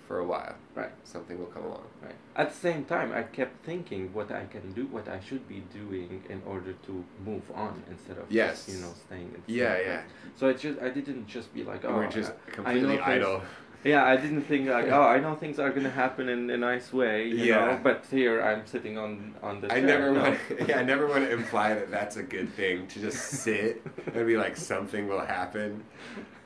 [0.07, 0.55] for a while.
[0.76, 0.93] right.
[1.05, 1.87] Something will come along.
[2.03, 2.14] Right.
[2.37, 5.61] At the same time, I kept thinking what I can do, what I should be
[5.72, 8.66] doing in order to move on instead of Yes.
[8.66, 10.03] just, you know, staying in the Yeah, yeah.
[10.37, 13.43] So I just, I didn't just be like, oh, weren't just I- completely things- idle.
[13.85, 16.93] Yeah, I didn't think like, oh, I know things are gonna happen in a nice
[16.93, 17.64] way, you Yeah.
[17.66, 19.72] know, but here I'm sitting on on the.
[19.72, 19.87] I chair.
[19.87, 20.20] never no.
[20.22, 20.39] want.
[20.68, 23.83] Yeah, I never want to imply that that's a good thing to just sit
[24.14, 25.83] and be like something will happen.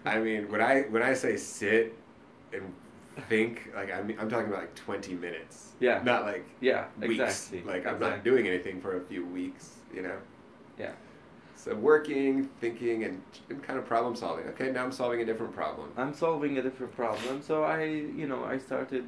[0.05, 1.95] I mean, when I when I say sit
[2.53, 2.73] and
[3.29, 5.73] think, like I mean, I'm talking about like 20 minutes.
[5.81, 6.01] Yeah.
[6.05, 7.15] Not like Yeah, weeks.
[7.21, 7.63] exactly.
[7.63, 8.11] Like I'm exactly.
[8.11, 9.71] not doing anything for a few weeks.
[9.95, 10.19] You know.
[10.79, 10.93] Yeah.
[11.57, 14.47] So working, thinking, and, and kind of problem solving.
[14.49, 15.89] Okay, now I'm solving a different problem.
[15.97, 17.43] I'm solving a different problem.
[17.43, 19.05] So I, you know, I started,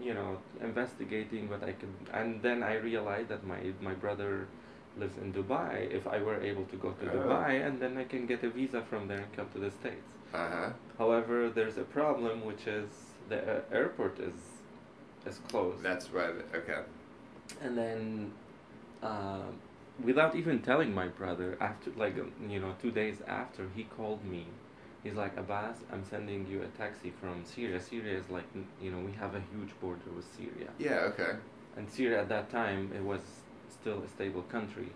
[0.00, 4.48] you know, investigating what I could, and then I realized that my my brother
[4.98, 5.90] lives in Dubai.
[5.98, 7.16] If I were able to go to Oh.
[7.16, 10.08] Dubai, and then I can get a visa from there and come to the states.
[10.34, 10.70] Uh huh.
[10.98, 12.88] However, there's a problem, which is
[13.28, 14.38] the uh, airport is
[15.26, 15.82] is closed.
[15.82, 16.34] That's right.
[16.60, 16.80] Okay.
[17.64, 18.32] and then
[19.02, 19.42] uh,
[20.04, 24.24] without even telling my brother after like um, you know two days after he called
[24.24, 24.46] me
[25.02, 28.44] he's like abbas i'm sending you a taxi from syria syria is like
[28.80, 31.10] you know we have a huge border with syria Yeah.
[31.10, 31.32] Okay.
[31.76, 33.20] and syria at that time it was
[33.68, 34.88] still a stable country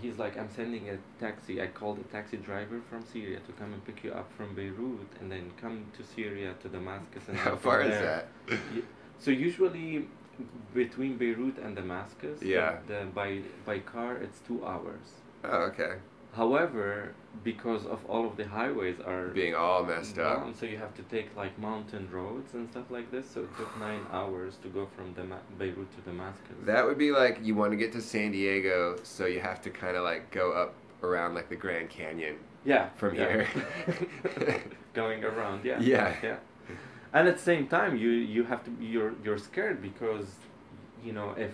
[0.00, 3.72] he's like i'm sending a taxi i called a taxi driver from syria to come
[3.72, 7.56] and pick you up from beirut and then come to syria to damascus and How
[7.56, 8.56] far is there- that?
[9.18, 10.08] So usually
[10.74, 12.78] between Beirut and Damascus, Yeah.
[12.86, 15.06] the, by by car it's two hours.
[15.44, 15.94] Oh, okay.
[16.32, 17.12] However,
[17.42, 20.54] because of all of the highways are Being all messed up.
[20.58, 23.28] so you have to take like mountain roads and stuff like this.
[23.28, 26.54] So it took nine hours to go from Dama- Beirut to Damascus.
[26.64, 29.70] That would be like you want to get to San Diego, so you have to
[29.70, 32.36] kind of like go up around like the Grand Canyon.
[32.64, 33.28] yeah, from yeah.
[33.28, 33.46] here.
[34.94, 36.14] going around, yeah, Yeah.
[36.22, 36.36] yeah.
[37.12, 40.26] And at the same time, you you have to you're you're scared because,
[41.04, 41.52] you know, if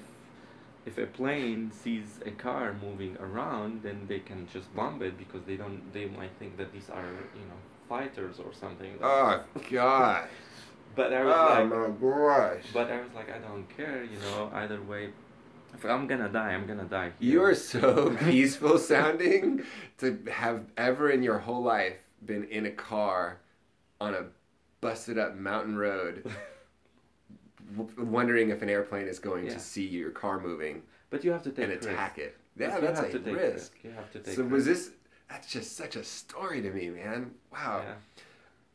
[0.87, 5.45] if a plane sees a car moving around, then they can just bomb it because
[5.45, 8.99] they don't they might think that these are you know fighters or something.
[9.03, 10.29] Oh God!
[10.95, 12.65] But I was Oh like, my gosh!
[12.73, 14.51] but I was like, I don't care, you know.
[14.55, 15.11] Either way,
[15.75, 17.13] if I'm gonna die, I'm gonna die.
[17.19, 17.33] Here.
[17.33, 19.65] You are so peaceful sounding
[19.99, 23.39] to have ever in your whole life been in a car
[24.01, 24.25] on a
[24.91, 26.25] busted up mountain road,
[27.77, 29.53] w- wondering if an airplane is going Yeah.
[29.55, 31.89] to see your car moving But you have to take and risk.
[31.89, 32.37] attack it.
[32.57, 33.73] Yeah, that's have a to take risk.
[33.85, 34.35] You have to take.
[34.37, 34.91] So was this?
[35.29, 37.33] That's just such a story to me, man.
[37.53, 37.83] Wow.
[37.85, 37.95] Yeah.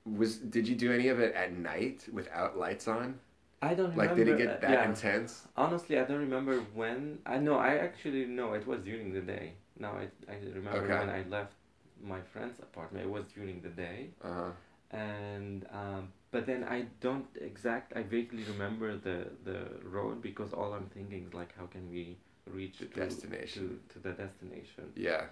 [0.06, 3.20] Was did you do any of it at night without lights on?
[3.62, 4.16] I don't Like, remember.
[4.16, 4.90] did it uh, get that yeah.
[4.90, 5.48] intense?
[5.56, 7.20] Honestly, I don't remember when.
[7.26, 7.56] I know.
[7.58, 9.54] I actually know it was during the day.
[9.78, 10.98] Now I I remember Okay.
[11.00, 11.54] when I left
[12.04, 13.06] my friend's apartment.
[13.06, 14.52] It was during the day, Uh huh.
[14.92, 17.94] And um, but then I don't exact.
[17.96, 22.18] I vaguely remember the the road because all I'm thinking is like, how can we
[22.50, 23.80] reach The to, destination.
[23.90, 24.86] to to the destination?
[24.96, 25.24] Yeah.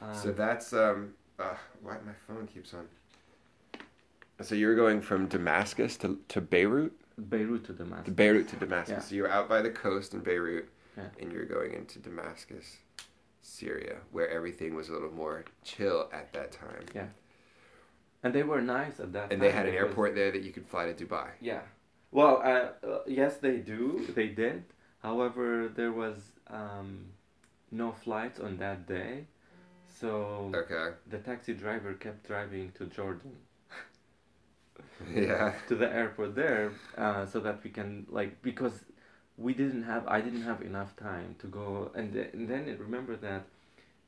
[0.00, 1.14] Um, So that's um.
[1.38, 2.86] Uh, why my phone keeps on.
[4.40, 6.92] So you're going from Damascus to to Beirut,
[7.28, 8.04] Beirut to Damascus.
[8.06, 8.94] to Beirut to Damascus.
[8.96, 9.00] Yeah.
[9.00, 11.04] So you're out by the coast in Beirut, Yeah.
[11.20, 12.78] and you're going into Damascus,
[13.40, 16.84] Syria, where everything was a little more chill at that time.
[16.94, 17.06] Yeah.
[18.22, 19.32] And they were nice at that time.
[19.32, 21.28] And they had an was- airport there that you could fly to Dubai.
[21.40, 21.62] Yeah.
[22.10, 24.06] Well, uh, uh, yes, they do.
[24.14, 24.64] They did.
[25.02, 26.16] However, there was
[26.48, 27.06] um,
[27.70, 29.26] no flights on that day,
[29.88, 30.94] so Okay.
[31.08, 33.32] the taxi driver kept driving to Jordan
[35.14, 35.54] Yeah.
[35.68, 38.84] to the airport there, uh, so that we can like because
[39.36, 43.42] we didn't have I didn't have enough time to go and, and then remember that.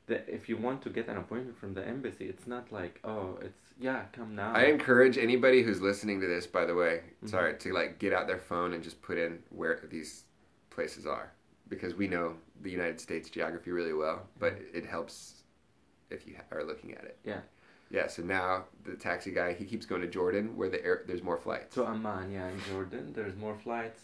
[0.07, 3.39] That if you want to get an appointment from the embassy, it's not like oh,
[3.41, 4.51] it's yeah, come now.
[4.53, 7.27] I encourage anybody who's listening to this, by the way, Mm-hmm.
[7.27, 10.23] sorry, to like get out their phone and just put in where these
[10.69, 11.31] places are,
[11.69, 15.41] because we know the United States geography really well, but it helps
[16.11, 17.17] if you ha- are looking at it.
[17.25, 17.39] Yeah.
[17.89, 18.05] Yeah.
[18.07, 21.37] So now the taxi guy he keeps going to Jordan, where the air there's more
[21.37, 21.73] flights.
[21.75, 23.11] To Amman, yeah, in Jordan.
[23.13, 24.01] There's more flights.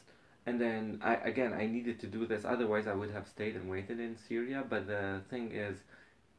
[0.48, 2.44] and then I again I needed to do this.
[2.44, 4.64] Otherwise, I would have stayed and waited in Syria.
[4.68, 5.76] But the thing is,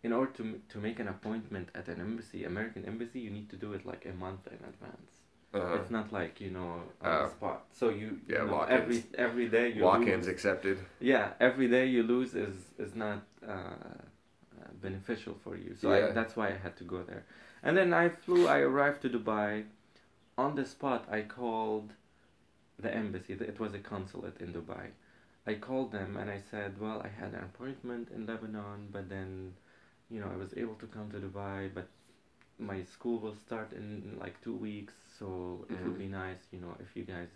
[0.03, 3.57] in order to to make an appointment at an embassy, American embassy, you need to
[3.57, 5.13] do it like a month in advance.
[5.55, 7.23] Uh, It's not like you know on Oh.
[7.25, 7.61] the spot.
[7.73, 8.79] So you, you Yeah, know, walk-ins.
[8.79, 10.35] every every day you walk-ins lose.
[10.35, 10.79] accepted.
[11.01, 15.75] Yeah, every day you lose is is not uh, uh, beneficial for you.
[15.81, 16.09] So Yeah.
[16.09, 17.25] I, that's why I had to go there.
[17.63, 18.43] And then I flew.
[18.57, 19.65] I arrived to Dubai.
[20.39, 21.89] On the spot, I called
[22.85, 23.35] the embassy.
[23.35, 24.87] It was a consulate in Dubai.
[25.47, 29.55] I called them and I said, "Well, I had an appointment in Lebanon, but then,
[30.13, 31.89] you know, I was able to come to Dubai, but
[32.59, 35.27] my school will start in like two weeks, so
[35.71, 35.99] it would Mhm.
[36.07, 37.31] be nice, you know, if you guys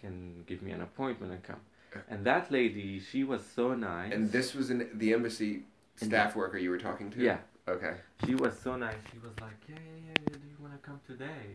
[0.00, 1.62] can give me an appointment and come."
[2.10, 4.12] And that lady, she was so nice.
[4.14, 5.52] And this was in the embassy
[5.96, 7.18] staff worker you were talking to.
[7.30, 7.94] yeah, Okay.
[8.24, 9.02] she was so nice.
[9.12, 10.20] She was like, "Yeah, yeah, yeah.
[10.26, 11.46] yeah, Do you want to come today?"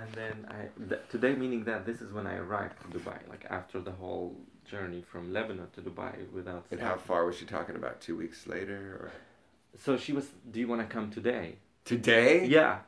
[0.00, 3.44] And then I th- today meaning that this is when I arrived to Dubai, like
[3.58, 4.28] after the whole
[4.64, 6.62] journey from Lebanon to Dubai without.
[6.70, 8.00] And how far was she talking about?
[8.00, 9.10] Two weeks later or
[9.78, 12.44] So she was, "Do you want to come today?" today?
[12.46, 12.80] Yeah,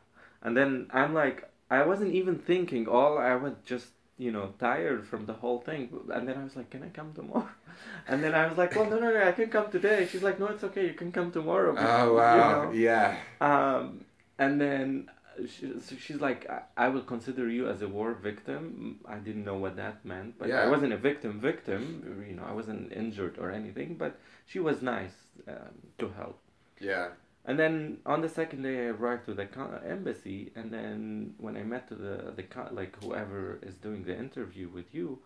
[0.43, 2.87] and then I'm like, I wasn't even thinking.
[2.87, 5.89] All I was just, you know, tired from the whole thing.
[6.13, 7.49] And then I was like, "Can I come tomorrow?"
[8.09, 10.39] And then I was like, "Well, no, no, no, I can come today." She's like,
[10.39, 10.87] "No, it's okay.
[10.87, 12.65] You can come tomorrow." Oh you wow.
[12.65, 12.73] know?
[12.73, 13.17] Yeah.
[13.41, 14.05] Um,
[14.39, 15.09] and then
[15.47, 19.01] she, so she's like, I, I will consider you as a war victim.
[19.07, 20.63] I didn't know what that meant, but Yeah.
[20.63, 21.41] I wasn't a victim.
[21.41, 23.95] Victim, you know, I wasn't injured or anything.
[23.95, 25.15] But she was nice
[25.49, 26.39] um, to help.
[26.83, 27.11] Yeah.
[27.45, 29.49] And then on the second day, I arrived to the
[29.85, 34.69] embassy, and then when I met to the the like whoever is doing the interview
[34.69, 35.19] with you,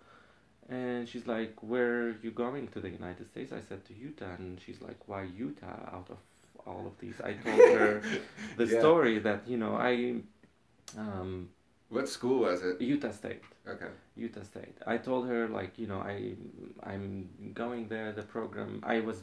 [0.69, 4.35] and she's like, "Where are you going to the United States?" I said to Utah,
[4.39, 6.19] and she's like, "Why Utah out of
[6.67, 8.03] all of these?" I told her
[8.57, 8.81] the Yeah.
[8.81, 10.23] story that you know I,
[10.99, 11.51] um,
[11.89, 12.81] What school was it?
[12.81, 13.43] Utah State.
[13.67, 13.91] Okay.
[14.17, 14.77] Utah State.
[14.87, 16.35] I told her like you know I
[16.83, 18.13] I'm going there.
[18.13, 19.23] The program I was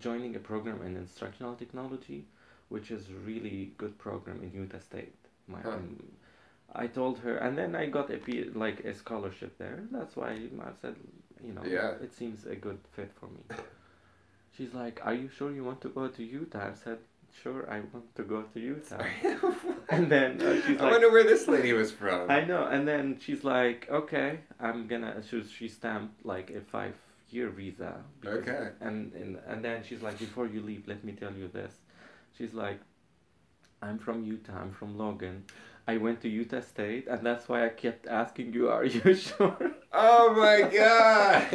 [0.00, 2.24] joining a program in instructional technology,
[2.68, 5.14] which is really good program in Utah State.
[5.48, 5.72] My Huh.
[5.72, 6.02] um,
[6.74, 9.84] I told her, and then I got a P, like a scholarship there.
[9.92, 10.30] That's why
[10.70, 10.96] I said
[11.46, 11.92] you know Yeah.
[12.06, 13.42] it seems a good fit for me.
[14.56, 16.98] She's like, "Are you sure you want to go to Utah?" I said,
[17.42, 19.04] "Sure, I want to go to Utah."
[19.90, 22.30] and then uh, she's I like, wonder where this lady was from.
[22.30, 26.94] I know, and then she's like, "Okay, I'm gonna." She she stamped like a five
[27.30, 28.02] year visa.
[28.24, 28.70] Okay.
[28.80, 31.74] And and and then she's like, "Before you leave, let me tell you this."
[32.36, 32.80] She's like,
[33.82, 34.60] "I'm from Utah.
[34.60, 35.44] I'm from Logan.
[35.86, 39.74] I went to Utah State, and that's why I kept asking you, are you sure?"
[39.92, 41.52] Oh my god.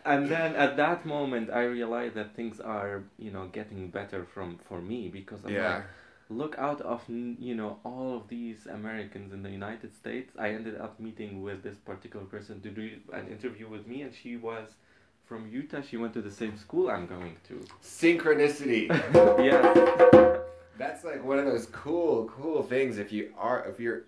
[0.04, 4.58] and then at that moment, I realized that things are, you know, getting better from
[4.68, 5.74] for me because I'm yeah.
[5.74, 5.84] like,
[6.28, 10.32] look out of you know all of these Americans in the United States.
[10.38, 14.12] I ended up meeting with this particular person to do an interview with me, and
[14.14, 14.70] she was
[15.24, 15.82] from Utah.
[15.82, 17.64] She went to the same school I'm going to.
[17.82, 18.88] Synchronicity.
[19.44, 20.38] yeah,
[20.78, 22.98] That's like one of those cool, cool things.
[22.98, 24.04] If you are, if you're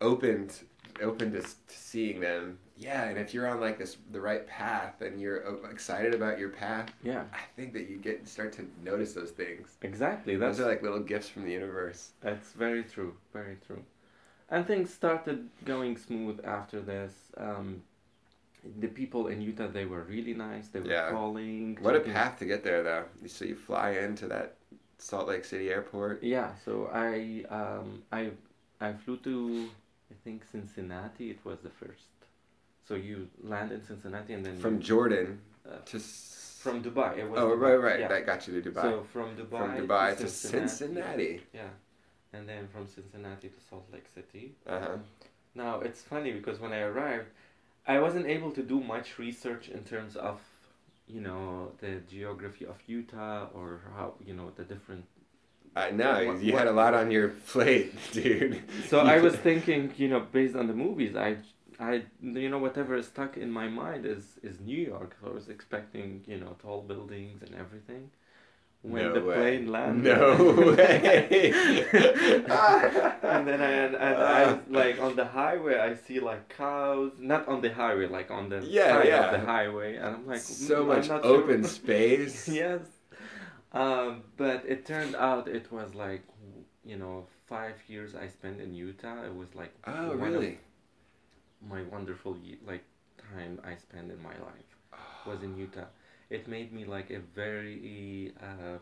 [0.00, 3.04] open, to, open to, to seeing them, yeah.
[3.08, 6.48] And if you're on like this the right path and you're uh, excited about your
[6.48, 9.76] path, yeah, I think that you get start to notice those things.
[9.82, 10.36] exactly.
[10.36, 12.00] That's Those are like little gifts from the universe.
[12.20, 13.82] that's very true, very true.
[14.52, 17.12] And things started going smooth after this.
[17.36, 17.82] Um,
[18.80, 20.68] the people in Utah, they were really nice.
[20.68, 21.10] They were Yeah.
[21.10, 21.78] calling.
[21.80, 23.04] What a path to get there, though.
[23.26, 24.56] So you fly into that
[24.98, 26.22] Salt Lake City airport.
[26.22, 28.22] Yeah, so I um I
[28.80, 29.68] I flew to
[30.10, 31.30] I think Cincinnati.
[31.30, 32.08] It was the first.
[32.90, 35.96] So you land in Cincinnati and then From you, Jordan uh, to.
[35.96, 37.10] s- from Dubai.
[37.18, 38.00] It was Oh, Dubai, right, right.
[38.00, 38.08] Yeah.
[38.08, 38.82] That got you to Dubai.
[38.82, 41.32] So from Dubai From Dubai to Cincinnati.
[41.54, 41.70] Yeah,
[42.34, 44.44] and then from Cincinnati to Salt Lake City.
[44.66, 44.96] Uh huh.
[45.54, 47.28] Now it's funny because when I arrived,
[47.86, 50.36] I wasn't able to do much research in terms of,
[51.14, 55.04] you know, the geography of Utah or how you know the different
[55.76, 56.14] I know.
[56.26, 58.54] What- you had a lot on your plate, dude.
[58.90, 61.30] So I was thinking, you know, based on the movies, I,
[61.80, 65.16] I, you know, whatever is stuck in my mind is is New York.
[65.20, 68.10] So I was expecting, you know, tall buildings and everything.
[68.82, 69.34] When No the way.
[69.36, 70.44] plane landed, No
[70.76, 71.52] way.
[73.22, 73.72] and then I,
[74.08, 78.30] and I, like on the highway, I see like cows, not on the highway, like
[78.30, 79.24] on the Yeah, side yeah.
[79.26, 82.48] of the highway, and I'm like, so "Mm, much open sure." space.
[82.62, 82.80] yes.
[83.72, 86.22] Um, but it turned out it was like,
[86.84, 89.24] you know, five years I spent in Utah.
[89.24, 90.58] It was like Oh, really?
[91.68, 92.36] My wonderful
[92.66, 92.84] like
[93.34, 94.76] time I spent in my life
[95.26, 95.86] was in Utah.
[96.30, 98.78] It made me like a very uh,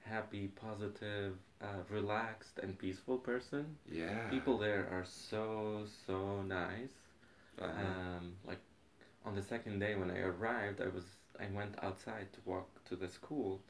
[0.00, 3.76] happy, positive, uh, relaxed, and peaceful person.
[3.90, 4.28] Yeah.
[4.30, 6.94] People there are so so nice.
[7.60, 7.70] Uh-huh.
[7.70, 8.60] Um, like
[9.24, 11.04] on the second day when I arrived, I was
[11.40, 13.60] I went outside to walk to the school,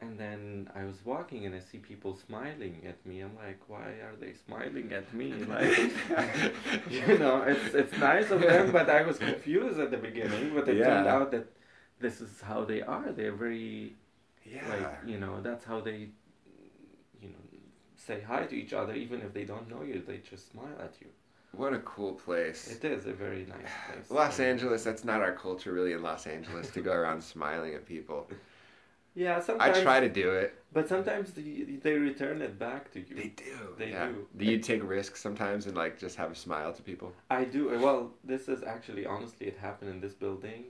[0.00, 3.20] and then I was walking and I see people smiling at me.
[3.20, 5.34] I'm like, why are they smiling at me?
[5.48, 6.54] Like,
[6.90, 10.52] you know, it's it's nice of them, but I was confused at the beginning.
[10.54, 11.46] But it turned out that
[11.98, 13.10] this is how they are.
[13.12, 13.94] They're very
[14.44, 14.68] yeah.
[14.68, 16.08] like you know that's how they
[17.20, 17.44] you know
[17.96, 20.02] say hi to each other even if they don't know you.
[20.06, 21.08] They just smile at you.
[21.52, 22.68] what a cool place.
[22.70, 24.10] It is a very nice place.
[24.10, 27.84] Los Angeles, that's not our culture really in Los Angeles to go around smiling at
[27.84, 28.30] people.
[29.18, 30.54] Yeah, I try to do it.
[30.72, 31.42] But sometimes they,
[31.82, 33.14] they return it back to you.
[33.16, 33.56] They do.
[33.76, 34.06] They yeah.
[34.06, 34.26] do.
[34.36, 37.12] Do you take risks sometimes and like just have a smile to people?
[37.28, 37.62] I do.
[37.80, 40.62] Well, this is actually honestly it happened in this building,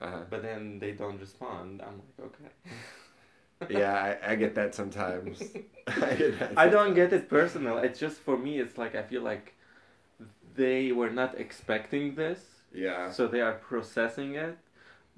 [0.00, 0.22] Uh-huh.
[0.30, 1.82] but then they don't respond.
[1.86, 3.80] I'm like, okay.
[3.80, 5.42] Yeah, I, I get that sometimes.
[5.88, 7.78] I, get that I don't get it personal.
[7.78, 8.60] It's just for me.
[8.60, 9.54] It's like I feel like
[10.54, 12.40] they were not expecting this,
[12.72, 13.10] Yeah.
[13.10, 14.58] so they are processing it.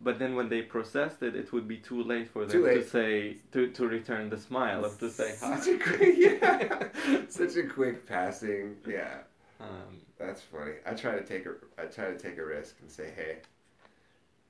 [0.01, 2.85] But then when they processed it, it would be too late for them Too to
[2.85, 5.59] say to, to return the smile of to say hi.
[5.59, 6.85] Such a quick, yeah.
[7.29, 8.77] Such a quick passing.
[8.87, 9.19] Yeah.
[9.61, 10.75] Um, That's funny.
[10.87, 13.39] I try to take a I try to take a risk and say, hey,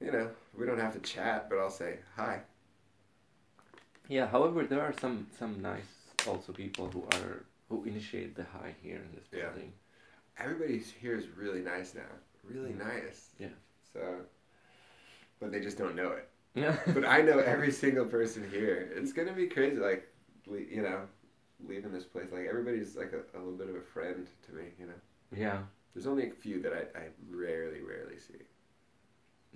[0.05, 0.29] you know,
[0.59, 2.41] we don't have to chat, but I'll say hi.
[4.09, 5.93] Yeah, however, there are some some nice
[6.27, 9.49] also people who are who initiate the hi here in this Yeah.
[9.49, 9.73] building.
[10.39, 12.13] Everybody here is really nice now.
[12.45, 13.31] Really nice.
[13.39, 13.49] Yeah.
[13.93, 14.01] So,
[15.41, 16.29] but they just don't know it.
[16.55, 16.77] Yeah.
[16.95, 18.91] But I know every single person here.
[18.95, 19.77] It's gonna be crazy.
[19.77, 20.09] Like,
[20.51, 21.03] you know,
[21.67, 22.27] leaving this place.
[22.33, 24.65] Like everybody's like a, a little bit of a friend to me.
[24.79, 25.01] You know,
[25.37, 25.59] yeah,
[25.95, 28.35] there's only a few that I, I rarely, rarely see.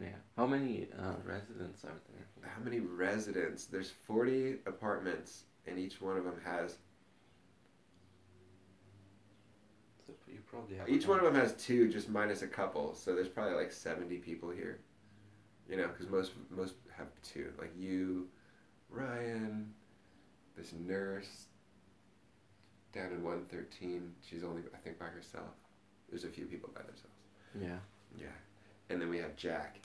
[0.01, 0.09] yeah.
[0.37, 2.51] How many uh, residents are there?
[2.51, 3.67] How many residents?
[3.67, 6.77] There's 40 apartments, and each one of them has.
[10.07, 10.89] So you probably have.
[10.89, 12.95] Each one of them has two, just minus a couple.
[12.95, 14.81] So there's probably like 70 people here.
[15.69, 17.53] You know, because most most have two.
[17.59, 18.29] Like you,
[18.91, 19.73] Ryan,
[20.57, 21.47] this nurse
[22.93, 24.13] down in 113.
[24.29, 25.47] She's only, I think, by herself.
[26.11, 27.17] There's a few people by themselves.
[27.59, 27.79] Yeah.
[28.21, 28.27] Yeah.
[28.91, 29.77] And then we have Jack.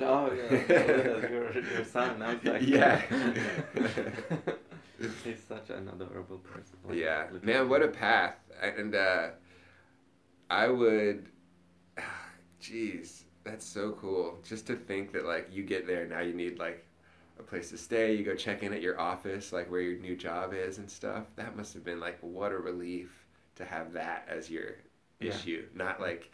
[0.00, 0.50] Oh yeah,
[1.28, 2.22] your your son.
[2.22, 3.02] I was like, Yeah.
[5.24, 6.76] He's such an adorable person.
[6.88, 8.36] like, yeah, little- man, what a path.
[8.62, 9.28] And uh,
[10.48, 11.28] I would,
[12.62, 14.38] jeez, that's so cool.
[14.48, 16.84] Just to think that like you get there now, you need like
[17.38, 18.14] a place to stay.
[18.14, 21.24] You go check in at your office, like where your new job is and stuff.
[21.36, 23.26] That must have been like what a relief
[23.56, 24.76] to have that as your
[25.20, 25.30] Yeah.
[25.30, 26.30] issue, not like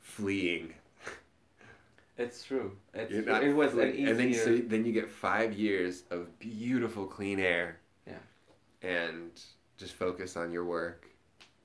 [0.00, 0.74] fleeing.
[2.16, 2.76] It's true.
[2.94, 3.32] It's You're true.
[3.32, 4.08] not it was an easier.
[4.10, 7.78] and then so then you get five years of beautiful clean air.
[8.06, 8.18] Yeah.
[8.82, 9.30] And
[9.76, 11.06] just focus on your work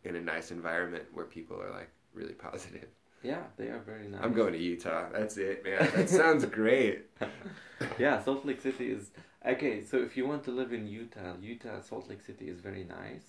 [0.03, 2.87] in a nice environment where people are like really positive.
[3.23, 4.21] Yeah, they are very nice.
[4.23, 5.05] I'm going to Utah.
[5.11, 5.89] That's it, man.
[5.95, 7.05] That sounds great.
[7.99, 9.11] yeah, Salt Lake City is
[9.45, 9.83] okay.
[9.83, 13.25] So if you want to live in Utah, Utah, Salt Lake City is very nice.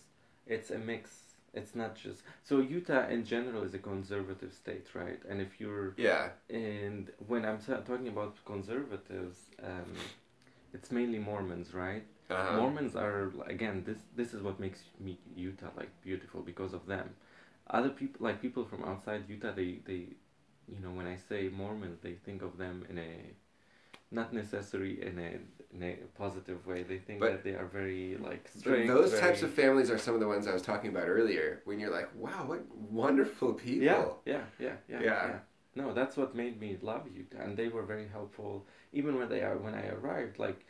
[0.47, 1.21] It's a mix.
[1.55, 5.21] It's not just so Utah in general is a conservative state, right?
[5.29, 6.31] And if you're Yeah.
[6.51, 9.93] and when I'm ta- talking about conservatives, um,
[10.73, 12.05] it's mainly Mormons, right?
[12.29, 12.57] Uh-huh.
[12.57, 17.11] Mormons are again this this is what makes me Utah like beautiful because of them.
[17.71, 20.09] Other people like people from outside Utah they they
[20.69, 23.11] you know when I say Mormons they think of them in a
[24.11, 25.39] not necessary in a
[25.75, 26.83] in a positive way.
[26.85, 28.87] They think But- that they are very like But strict.
[28.89, 31.63] those very, types of families are some of the ones I was talking about earlier.
[31.65, 33.85] When you're like, wow, what wonderful people.
[33.85, 35.27] yeah, yeah, yeah, yeah, Yeah.
[35.29, 35.39] yeah.
[35.75, 38.65] No, that's what made me love Utah, and they were very helpful.
[38.93, 40.65] Even when they are when I arrived, like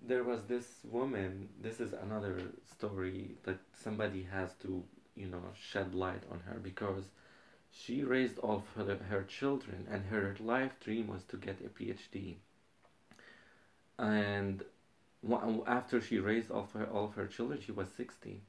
[0.00, 1.50] there was this woman.
[1.60, 4.82] This is another story that somebody has to
[5.16, 7.04] you know shed light on her because
[7.70, 11.68] she raised all of her, her children, and her life dream was to get a
[11.70, 12.36] PhD.
[13.98, 14.64] And
[15.66, 18.42] after she raised all of her all of her children, she was sixty.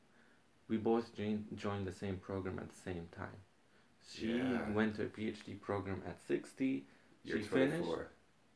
[0.69, 3.39] We both joined joined the same program at the same time.
[4.13, 4.71] She Yeah.
[4.73, 6.85] went to a PhD program at 60.
[7.23, 7.95] You're she 24.
[7.95, 8.09] finished.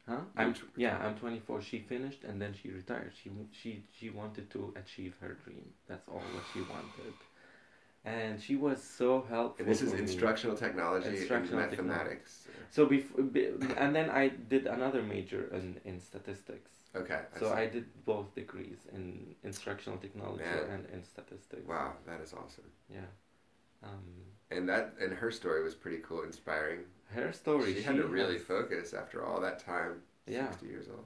[0.08, 0.22] Huh?
[0.38, 1.62] I'm yeah, I'm 24.
[1.62, 3.14] She finished and then she retired.
[3.22, 5.74] She she she wanted to achieve her dream.
[5.88, 7.14] That's all what she wanted.
[8.06, 9.64] And she was so helpful.
[9.66, 10.02] And this is for me.
[10.04, 11.98] instructional technology Instructional and technology.
[11.98, 12.48] mathematics.
[12.70, 13.20] So before,
[13.78, 16.72] and then I did another major in in statistics.
[16.96, 17.22] Okay.
[17.40, 17.52] So see.
[17.52, 20.70] I did both degrees in instructional technology Man.
[20.74, 21.68] and in statistics.
[21.68, 22.70] Wow, that is awesome.
[22.90, 23.10] Yeah.
[23.84, 24.04] Um,
[24.52, 26.80] And that and her story was pretty cool, inspiring.
[27.14, 27.74] her story.
[27.76, 30.02] she, had to really has- focus after all that time.
[30.28, 30.50] Yeah.
[30.50, 31.06] Sixty years old.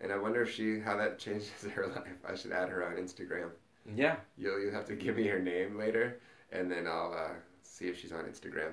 [0.00, 2.18] And I wonder if she how that changes her life.
[2.26, 3.50] I should add her on Instagram.
[3.96, 4.16] Yeah.
[4.36, 6.20] You'll you'll have to give me her name later,
[6.52, 8.72] and then I'll uh, see if she's on Instagram.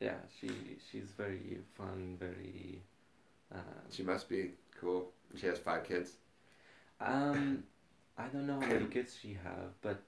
[0.00, 0.50] Yeah, she
[0.90, 2.82] she's very fun, very.
[3.54, 3.58] Uh,
[3.90, 5.10] She must be cool.
[5.36, 6.16] She has five kids.
[7.00, 7.64] um,
[8.18, 10.02] I don't know how many kids she have, but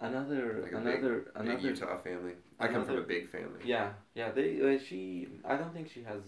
[0.00, 1.68] another Like another Big another.
[1.68, 2.32] Utah family.
[2.58, 3.60] I come from a big family.
[3.64, 4.30] Yeah, yeah.
[4.32, 5.28] They uh, she.
[5.44, 6.22] I don't think she has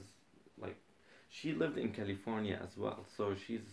[0.61, 0.77] like.
[1.31, 3.67] She lived in California as well, so she's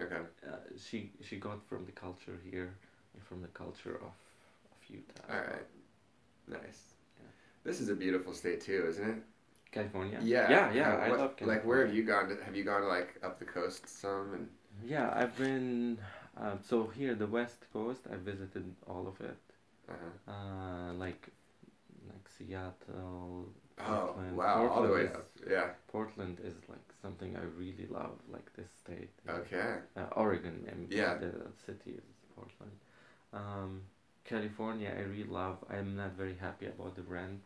[0.00, 0.22] Okay.
[0.46, 2.74] uh, she she got from the culture here
[3.28, 4.02] from the culture of
[4.74, 5.22] of Utah.
[5.30, 5.36] All
[6.48, 6.94] Nice.
[7.18, 7.26] Yeah.
[7.64, 9.22] This is a beautiful state too, isn't it?
[9.72, 10.18] California.
[10.22, 10.50] Yeah.
[10.50, 10.84] yeah, yeah.
[10.90, 11.54] How- I love California.
[11.54, 12.28] Like, where have you gone?
[12.28, 14.34] To, have you gone like up the coast some?
[14.34, 14.48] And
[14.84, 15.98] Yeah, I've been.
[16.36, 19.36] Um, so here, the West Coast, I visited all of it.
[19.88, 20.32] uh-huh.
[20.32, 21.28] Uh, like,
[22.08, 23.46] like Seattle.
[23.78, 24.36] oh Portland.
[24.36, 25.50] wow, all the way Portland up.
[25.50, 25.68] Yeah.
[25.88, 29.10] Portland is like something I really love, like this state.
[29.28, 29.74] Okay.
[29.96, 31.14] Uh, Oregon, and Yeah.
[31.14, 31.32] the
[31.66, 32.04] city is
[32.34, 32.72] Portland.
[33.32, 33.82] Um,
[34.24, 35.58] California, I really love.
[35.70, 37.42] I'm not very happy about the rent.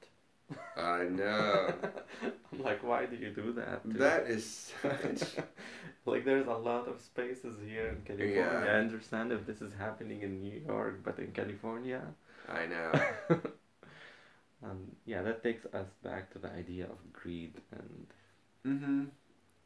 [0.77, 1.73] I know.
[2.53, 3.81] I'm like, why do you do that?
[3.85, 5.37] that is such.
[6.07, 8.63] like there's a lot of spaces here in California.
[8.65, 8.73] Yeah.
[8.73, 12.03] I understand if this is happening in New York, but in California,
[12.49, 12.93] I know.
[14.63, 18.07] um, yeah, that takes us back to the idea of greed and
[18.67, 19.05] Mm-hmm.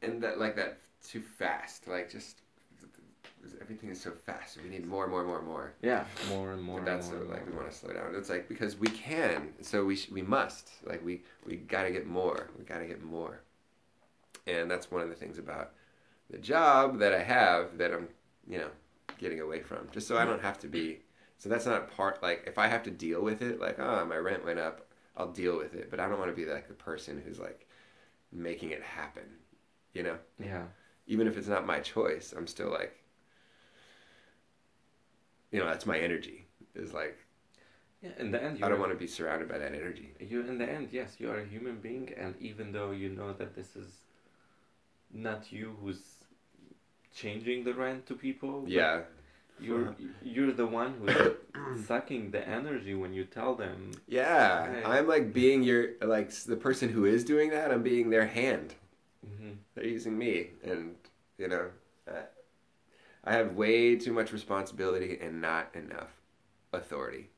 [0.01, 1.87] And that like that too fast.
[1.87, 2.41] Like just
[3.61, 4.57] everything is so fast.
[4.63, 5.73] We need more, more, more, more.
[5.81, 6.79] yeah, more and more.
[6.79, 8.15] But that's and more, so, and like we want to slow down.
[8.15, 10.69] It's like because we can, so we sh- we must.
[10.85, 12.49] Like we we got to get more.
[12.57, 13.41] We got to get more.
[14.47, 15.71] And that's one of the things about
[16.29, 18.07] the job that I have that I'm,
[18.47, 18.69] you know,
[19.19, 19.87] getting away from.
[19.91, 20.99] Just so I don't have to be.
[21.37, 22.21] So that's not part.
[22.23, 25.31] Like if I have to deal with it, like oh my rent went up, I'll
[25.31, 25.89] deal with it.
[25.89, 27.67] But I don't want to be like the person who's like
[28.31, 29.23] making it happen.
[29.93, 30.63] You know, Yeah,
[31.07, 32.95] even if it's not my choice, I'm still like.
[35.51, 36.45] You know, that's my energy.
[36.75, 37.17] Is like
[38.01, 38.11] yeah.
[38.19, 40.11] In the end, you I don't want to be surrounded by that energy.
[40.19, 43.33] You in the end, yes, you are a human being, and even though you know
[43.33, 43.89] that this is
[45.13, 46.01] not you who's
[47.15, 49.01] changing the rent to people, Yeah,
[49.59, 53.91] you're you're the one who's sucking the energy when you tell them.
[54.07, 54.67] yeah.
[54.67, 54.85] Right.
[54.85, 57.71] I'm like being your like the person who is doing that.
[57.71, 58.75] I'm being their hand.
[59.25, 60.95] hmm They're using me, and
[61.37, 61.65] you know,
[63.23, 66.09] I, have way too much responsibility and not enough
[66.73, 67.29] authority.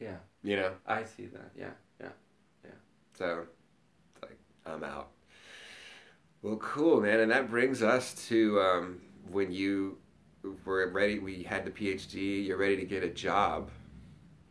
[0.00, 1.50] Yeah, You know, I see that.
[1.56, 1.70] Yeah,
[2.00, 2.08] yeah.
[2.64, 2.70] Yeah.
[3.14, 3.46] So
[4.14, 5.08] it's like I'm out.
[6.42, 9.98] Well, cool, man, and that brings us to um, when you
[10.64, 11.18] were ready.
[11.18, 12.46] We had the PhD.
[12.46, 13.70] You're ready to get a job.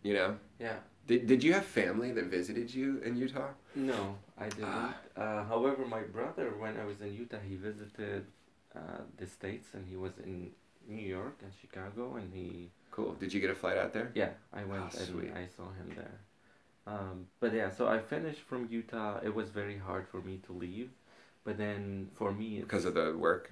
[0.03, 0.37] You know.
[0.59, 0.75] Yeah.
[1.07, 3.51] Did, did you have family that visited you in Utah?
[3.75, 4.65] No, I didn't.
[4.65, 4.95] Ah.
[5.15, 8.25] Uh, however, my brother, when I was in Utah, he visited
[8.75, 10.51] uh, the states, and he was in
[10.87, 13.13] New York and Chicago, and he Cool.
[13.13, 14.11] Did you get a flight out there?
[14.15, 15.31] Yeah, I went Ah, and sweet.
[15.35, 16.19] I saw him there.
[16.87, 19.19] Um, but yeah, so I finished from Utah.
[19.23, 20.89] It was very hard for me to leave,
[21.43, 23.51] but then for me, it's, Because of the work?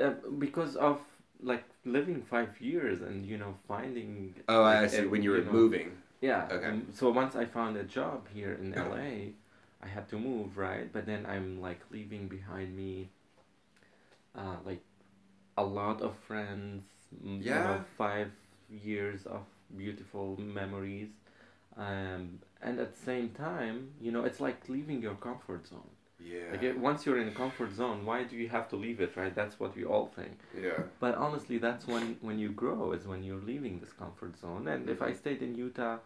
[0.00, 1.00] uh, because of
[1.42, 4.34] like living five years and you know finding.
[4.48, 4.98] Oh, I like, see.
[4.98, 5.96] ev- When you were know, moving.
[6.20, 6.48] Yeah.
[6.52, 6.80] Okay.
[6.92, 9.32] so once I found a job here in LA,
[9.82, 10.92] I had to move, right?
[10.92, 13.08] But then I'm like leaving behind me,
[14.36, 14.82] uh, like
[15.60, 16.82] a lot of friends.
[17.24, 18.30] m- You know, five
[18.70, 19.42] years of
[19.76, 20.26] beautiful
[20.60, 21.10] memories,
[21.76, 22.22] um,
[22.62, 25.90] and at the same time, you know, it's like leaving your comfort zone.
[26.18, 26.50] Yeah.
[26.52, 29.16] Like it, once you're in a comfort zone, why do you have to leave it,
[29.16, 29.34] right?
[29.34, 30.36] That's what we all think.
[30.66, 30.82] Yeah.
[31.00, 34.68] But honestly, that's when when you grow is when you're leaving this comfort zone.
[34.68, 35.98] And if I stayed in Utah,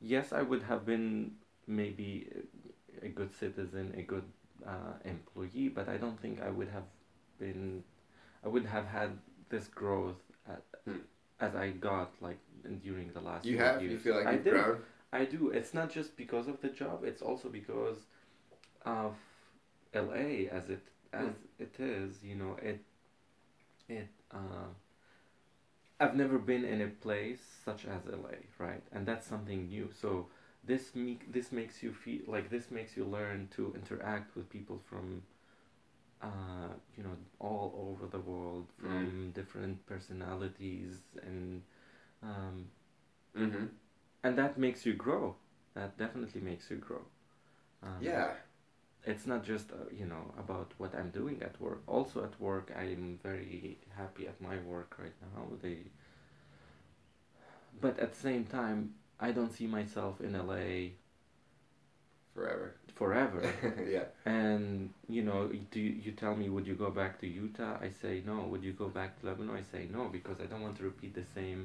[0.00, 1.32] yes, I would have been
[1.66, 2.28] maybe
[3.02, 4.24] a a good citizen, a good
[4.66, 5.68] uh, employee.
[5.68, 6.88] But I don't think I would have
[7.38, 7.82] been,
[8.44, 9.18] I wouldn't have had
[9.48, 10.98] this growth at, Hmm.
[11.40, 13.44] as I got like in- during the last.
[13.44, 13.80] You few have?
[13.82, 13.92] Years.
[13.92, 14.54] You feel like I you've did.
[14.54, 14.82] grown?
[15.12, 15.50] I do.
[15.50, 17.04] It's not just because of the job.
[17.04, 17.98] It's also because
[18.84, 19.16] of
[19.94, 20.82] LA as it
[21.12, 22.22] as it is.
[22.22, 22.80] You know, it
[23.88, 24.08] it.
[24.30, 24.68] Uh,
[25.98, 28.82] I've never been in a place such as LA, right?
[28.92, 29.90] And that's something new.
[29.92, 30.28] So
[30.64, 34.78] this make this makes you feel like this makes you learn to interact with people
[34.88, 35.22] from.
[36.22, 41.62] Uh, you know, all over the world, from different personalities, and
[42.22, 42.66] um,
[43.36, 43.66] Mm-hmm.
[44.22, 45.36] and that makes you grow
[45.74, 47.02] that definitely makes you grow
[47.82, 48.32] um, Yeah.
[49.04, 52.72] it's not just uh, you know about what i'm doing at work also at work
[52.78, 55.78] i'm very happy at my work right now they
[57.80, 60.56] but at the same time i don't see myself in la
[62.34, 62.79] Forever.
[63.00, 63.42] Forever
[63.96, 64.06] yeah.
[64.38, 65.40] and you know
[65.74, 68.62] do you, you tell me would you go back to utah i say no would
[68.68, 71.28] you go back to lebanon i say no because i don't want to repeat the
[71.38, 71.60] same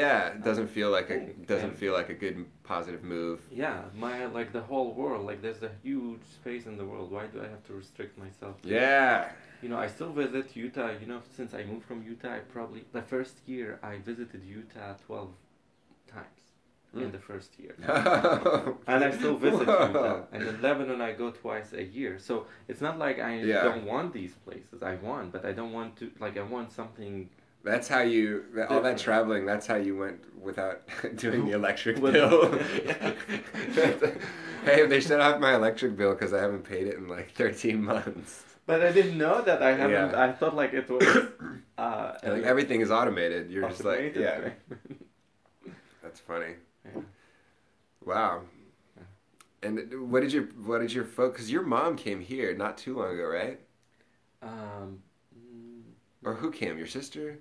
[0.00, 1.18] Yeah, it doesn't feel like a
[1.52, 2.36] doesn't And- feel like a good
[2.72, 3.38] positive move.
[3.64, 5.22] Yeah, my like the whole world.
[5.30, 7.08] Like there's a huge space in the world.
[7.16, 8.54] Why do I have to restrict myself?
[8.62, 9.16] to- Yeah.
[9.62, 10.90] You know, I still visit Utah.
[11.02, 14.92] You know, since I moved from Utah, I probably the first year I visited Utah
[15.06, 15.32] twelve
[16.16, 16.45] times
[16.96, 17.10] in Hmm.
[17.12, 17.74] the first year.
[18.86, 20.22] and I still visit Utah.
[20.32, 22.18] And in Lebanon, I go twice a year.
[22.18, 23.62] So it's not like I Yeah.
[23.64, 24.82] don't want these places.
[24.82, 26.10] I want, but I don't want to.
[26.18, 27.28] Like I want something.
[27.64, 29.44] That's how you that- all that traveling.
[29.46, 30.82] That's how you went without
[31.16, 32.52] doing the electric bill.
[34.64, 37.82] Hey, they shut off my electric bill because I haven't paid it in like thirteen
[37.84, 38.44] months.
[38.66, 39.62] But I didn't know that.
[39.62, 40.10] I haven't.
[40.12, 40.20] Yeah.
[40.26, 41.04] I thought like it was.
[41.78, 43.50] Uh, like everything is automated.
[43.50, 44.48] You're just like, yeah,
[46.02, 46.54] that's funny.
[46.94, 47.02] Yeah.
[48.04, 48.42] Wow.
[49.62, 51.38] And what did your what did your folks?
[51.38, 53.58] Because your mom came here not too long ago, right?
[54.42, 54.98] Um,
[56.24, 56.78] Or who came?
[56.78, 57.38] Your sister?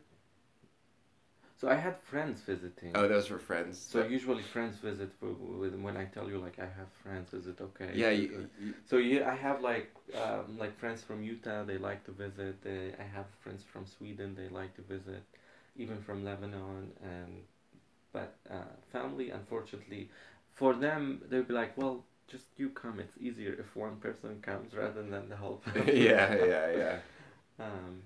[1.58, 2.92] so I had friends visiting.
[2.96, 3.80] Oh, those were friends.
[3.80, 7.34] So usually friends visit when I tell you like I have friends.
[7.34, 7.92] Is it okay?
[7.94, 9.92] yeah, you, you, So yeah, I have like
[10.24, 11.64] um, like friends from Utah.
[11.64, 12.62] They like to visit.
[12.64, 14.36] They, I have friends from Sweden.
[14.36, 15.24] They like to visit,
[15.78, 16.92] even from Lebanon.
[17.04, 17.32] And
[18.18, 20.10] but uh, family, unfortunately,
[20.60, 21.96] for them they'll be like, well,
[22.34, 23.00] just you come.
[23.00, 26.06] It's easier if one person comes rather than the whole family.
[26.12, 26.98] yeah, yeah, yeah.
[27.60, 28.02] Um,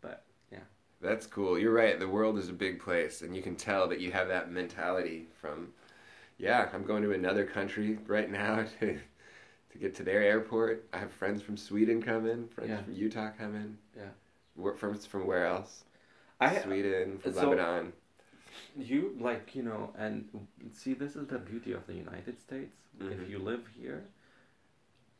[0.00, 0.18] but
[0.52, 0.66] yeah.
[1.00, 1.58] That's cool.
[1.58, 1.98] You're right.
[1.98, 5.26] The world is a big place, and you can tell that you have that mentality
[5.40, 5.68] from,
[6.38, 8.98] yeah, I'm going to another country right now to
[9.72, 10.86] to get to their airport.
[10.92, 12.82] I have friends from Sweden coming, friends Yeah.
[12.82, 13.76] from Utah coming.
[13.96, 14.12] Yeah.
[14.54, 15.84] Where, from from where else?
[16.40, 17.92] I Sweden, from so- Lebanon.
[18.76, 20.28] You like you know and
[20.72, 23.12] see this is the beauty of the united states Mhm.
[23.12, 24.04] if you live here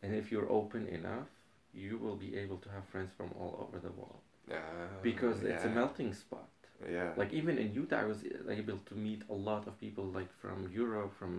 [0.03, 1.29] and if you're open enough
[1.73, 4.21] you will be able to have friends from all over the world
[4.51, 4.55] Oh,
[5.03, 6.49] because it's a melting spot
[6.97, 7.13] Yeah.
[7.17, 8.25] like even in utah i was
[8.61, 11.33] able to meet a lot of people like from europe from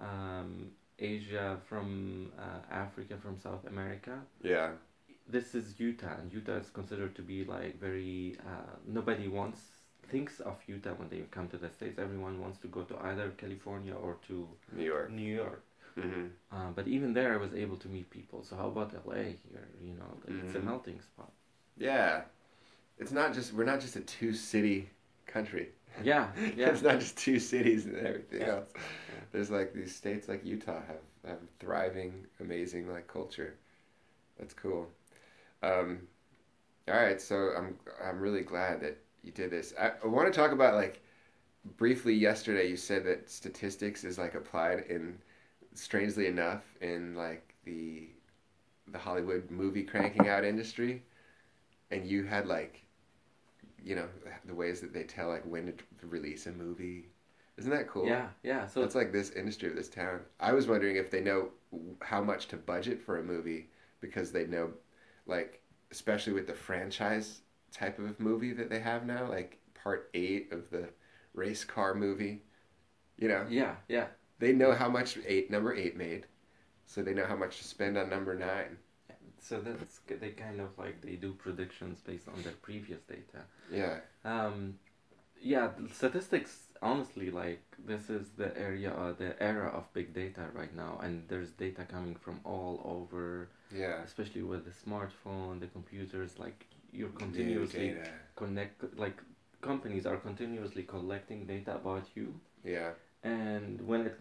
[0.00, 4.72] um, asia from uh, africa from south america yeah.
[5.28, 8.36] this is Utah, and Utah is considered to be like very.
[8.50, 9.60] Uh, nobody wants
[10.10, 11.98] thinks of Utah when they come to the states.
[11.98, 15.10] Everyone wants to go to either California or to New York.
[15.10, 15.62] New York.
[15.94, 18.42] hmm Uh, but even there, I was able to meet people.
[18.44, 19.68] So how about LA here?
[19.82, 20.64] You know, like, it's a Mhm.
[20.64, 21.32] melting spot.
[21.76, 22.22] Yeah.
[22.98, 24.90] It's not just we're not just a two city
[25.26, 25.68] country.
[26.02, 26.70] Yeah, yeah.
[26.70, 28.54] it's not just two cities and everything Yeah.
[28.56, 28.72] else.
[29.32, 33.54] There's like these states like Utah have have thriving, amazing like culture.
[34.38, 34.88] That's cool.
[35.62, 36.08] Um,
[36.88, 39.72] all right, so I'm I'm really glad that you did this.
[39.80, 41.00] I, I want to talk about like
[41.76, 42.68] briefly yesterday.
[42.68, 45.18] You said that statistics is like applied in
[45.74, 48.08] strangely enough in like the
[48.88, 51.02] the Hollywood movie cranking out industry,
[51.90, 52.82] and you had like
[53.82, 54.08] you know
[54.44, 57.06] the ways that they tell like when to release a movie.
[57.56, 58.06] Isn't that cool?
[58.06, 58.66] Yeah, yeah.
[58.66, 60.20] So it's like this industry of this town.
[60.40, 61.50] I was wondering if they know
[62.02, 63.68] how much to budget for a movie
[64.00, 64.72] because they know,
[65.26, 65.62] like,
[65.92, 67.42] especially with the franchise
[67.74, 70.88] type of movie that they have now, like part eight of the
[71.34, 72.42] race car movie.
[73.18, 74.06] You know, yeah, yeah.
[74.38, 76.26] they know how much eight number eight made,
[76.86, 78.78] so they know how much to spend on number nine.
[79.40, 83.44] So that's they kind of like they do predictions based on their previous data.
[83.70, 84.78] Yeah, Um,
[85.40, 86.68] yeah, statistics.
[86.82, 91.28] Honestly, like this is the area, uh, the era of big data right now, and
[91.28, 94.02] there's data coming from all over, yeah.
[94.02, 96.38] especially with the smartphone, the computers.
[96.38, 98.10] Like you're continuously data.
[98.36, 99.18] connect, like
[99.62, 102.34] companies are continuously collecting data about you,
[102.64, 102.90] Yeah,
[103.22, 104.16] and when it,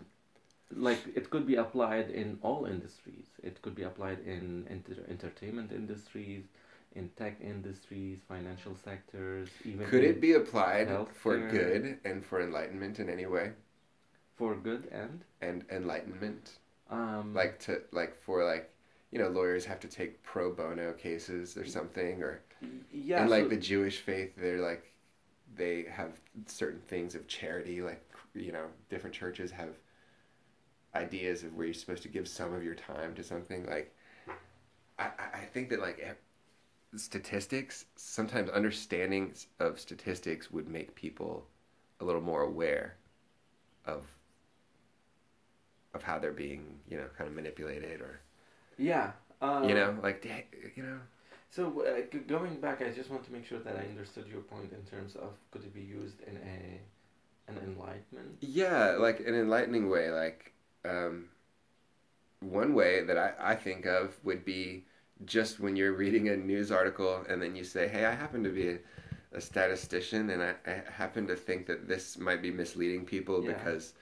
[0.76, 3.28] like it could be applied in all industries.
[3.44, 6.44] It could be applied in enter- entertainment industries.
[6.96, 13.00] In tech industries, financial sectors, even could it be applied for good and for enlightenment
[13.00, 13.52] in any way?
[14.36, 16.52] for good and And enlightenment.
[16.90, 18.72] um like to like for like
[19.12, 22.42] you know lawyers have to take pro bono cases or something or
[22.92, 24.92] yeah and like so- the jewish faith they're like
[25.56, 26.12] they have
[26.48, 28.04] certain things of charity like
[28.34, 29.70] you know different churches have
[30.96, 33.96] ideas of where you're supposed to give some of your time to something like
[35.00, 41.48] i I- think that like e- statistics sometimes understanding s- of statistics would make people
[42.00, 42.96] a little more aware
[43.86, 44.04] of
[45.94, 48.22] of how they're being you know kind of manipulated or
[48.78, 49.12] yeah
[49.42, 50.26] uh, you know like
[50.76, 51.00] you know
[51.56, 54.42] so uh, g- going back i just want to make sure that i understood your
[54.42, 59.36] point in terms of could it be used in a an enlightenment yeah like an
[59.36, 60.54] enlightening way like
[60.86, 61.16] um
[62.40, 64.84] one way that i i think of would be
[65.26, 68.50] just when you're reading a news article and then you say hey i happen to
[68.50, 68.78] be a,
[69.36, 73.54] a statistician, and I, I happen to think that this might be misleading people Yeah.
[73.54, 73.94] because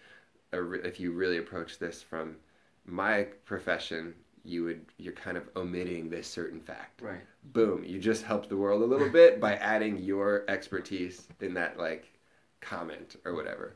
[0.52, 2.36] re- if you really approach this from
[2.86, 4.14] my profession,
[4.44, 7.02] you would you're kind of omitting this certain fact.
[7.02, 7.22] Right.
[7.54, 7.84] Boom!
[7.84, 12.12] You just helped the world a little bit by adding your expertise in that like
[12.60, 13.76] comment or whatever.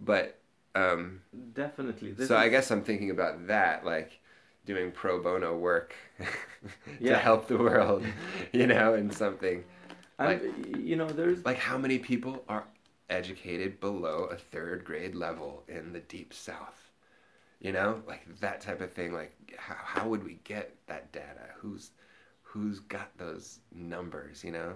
[0.00, 0.38] But
[0.74, 1.20] um,
[1.54, 2.12] Definitely.
[2.12, 4.20] This so I guess I'm thinking about that, like
[4.66, 5.94] doing pro bono work
[7.02, 8.04] to help the world,
[8.52, 9.64] you know, and something
[10.18, 12.64] I'm, you know, there's like how many people are
[13.10, 16.85] educated below a third grade level in the deep south?
[17.60, 19.12] You know, like that type of thing.
[19.12, 21.46] Like how how would we get that data?
[21.56, 21.90] Who's
[22.42, 24.44] who's got those numbers?
[24.44, 24.74] You know?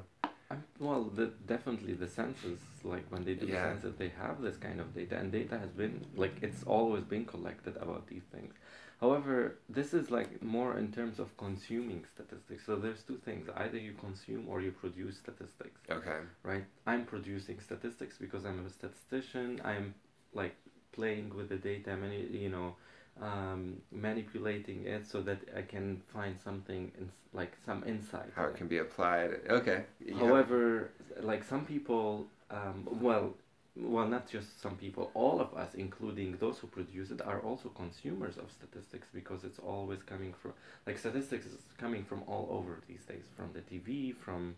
[0.80, 3.52] Well, the, definitely the census, like when they do Yeah.
[3.74, 7.04] the census, they have this kind of data, and data has been like it's always
[7.04, 8.54] been collected about these things.
[9.00, 12.66] However, this is like more in terms of consuming statistics.
[12.66, 16.20] So there's two things: either you consume or you produce statistics, Okay.
[16.42, 16.64] right?
[16.86, 19.60] I'm producing statistics because I'm a statistician.
[19.64, 19.94] I'm
[20.34, 20.56] like
[21.00, 22.68] playing with the data, many you know,
[23.28, 23.60] um,
[23.90, 28.30] manipulating it so that I can find something in, like some insight.
[28.36, 29.30] How it can be applied?
[29.48, 29.84] Okay.
[30.04, 30.18] Yeah.
[30.18, 30.90] However,
[31.22, 33.34] like some people, um, well,
[33.76, 37.68] well, not just some people, all of us, including those who produce it, are also
[37.70, 40.52] consumers of statistics because it's always coming from,
[40.86, 44.56] like, statistics is coming from all over these days, from the TV, from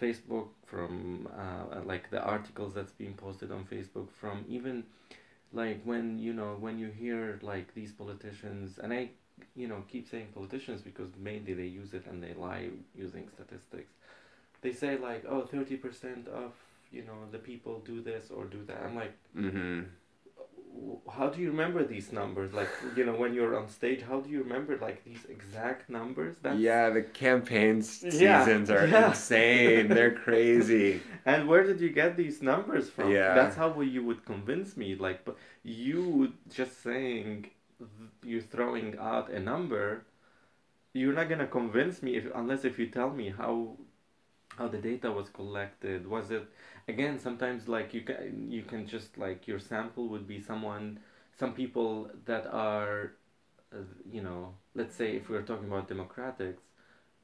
[0.00, 4.84] Facebook, from uh, like the articles that's being posted on Facebook, from even
[5.52, 9.10] like when you know when you hear like these politicians, and I,
[9.54, 13.92] you know, keep saying politicians because mainly they use it and they lie using statistics
[14.62, 16.52] they say like oh 30% of
[16.90, 19.82] you know the people do this or do that i'm like Mm-hmm.
[21.16, 24.28] How do you remember these numbers like you know when you're on stage how do
[24.30, 29.08] you remember like these exact numbers That's, Yeah, the campaign Yeah, seasons are yeah.
[29.08, 29.88] insane.
[29.88, 31.00] They're crazy.
[31.24, 33.34] and where did you get these numbers from Yeah.
[33.34, 39.30] that's how you would convince me like but you just saying th- you throwing out
[39.30, 40.04] a number
[40.92, 43.76] you're not gonna convince me if unless if you tell me how
[44.58, 46.44] how the data was collected was it
[46.88, 50.98] again sometimes like you can you can just like your sample would be someone
[51.36, 53.12] some people that are
[53.74, 53.78] uh,
[54.10, 56.42] you know let's say if we're talking about democrats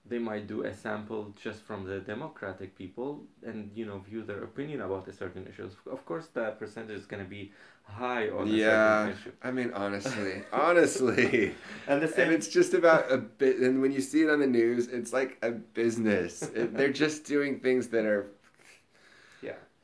[0.06, 4.44] they might do a sample just from the democratic people and you know view their
[4.44, 7.52] opinion about a certain issue of course the percentage is going to be
[7.84, 11.54] high on a Yeah, certain issue I mean, honestly, honestly,
[11.86, 13.58] and the and same it's just about a bit.
[13.58, 16.50] And when you see it on the news, it's like a business.
[16.54, 18.30] It, they're just doing things that are,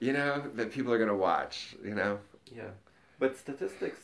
[0.01, 1.77] you know, that people are gonna watch.
[1.85, 2.19] You know.
[2.55, 2.70] Yeah,
[3.19, 4.01] but statistics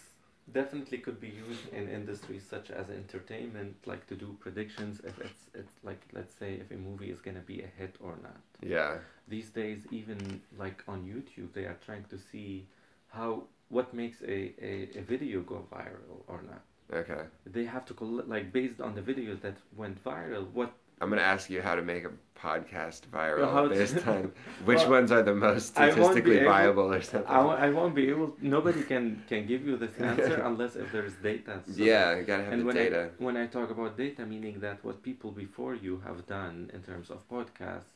[0.53, 5.45] definitely could be used in industries such as entertainment, like to do predictions if it's
[5.55, 8.41] it's like let's say if a movie is gonna be a hit or not.
[8.63, 8.99] Yeah.
[9.29, 12.67] These days, even like on YouTube, they are trying to see
[13.09, 16.63] how what makes a, a, a video go viral or not.
[16.93, 17.23] Okay.
[17.47, 20.47] They have to collect like based on the videos that went viral.
[20.53, 20.73] What
[21.05, 22.13] I'm gonna ask you how to make a
[22.47, 24.33] podcast viral to- on
[24.69, 27.31] which Well, ones are the most I won't statistically able- viable or something.
[27.67, 28.29] I won't be able.
[28.57, 31.55] Nobody can can give you this answer unless if there's data.
[31.67, 33.03] So yeah, you gotta have the when data.
[33.19, 36.81] I, when I talk about data, meaning that what people before you have done in
[36.83, 37.95] terms of podcasts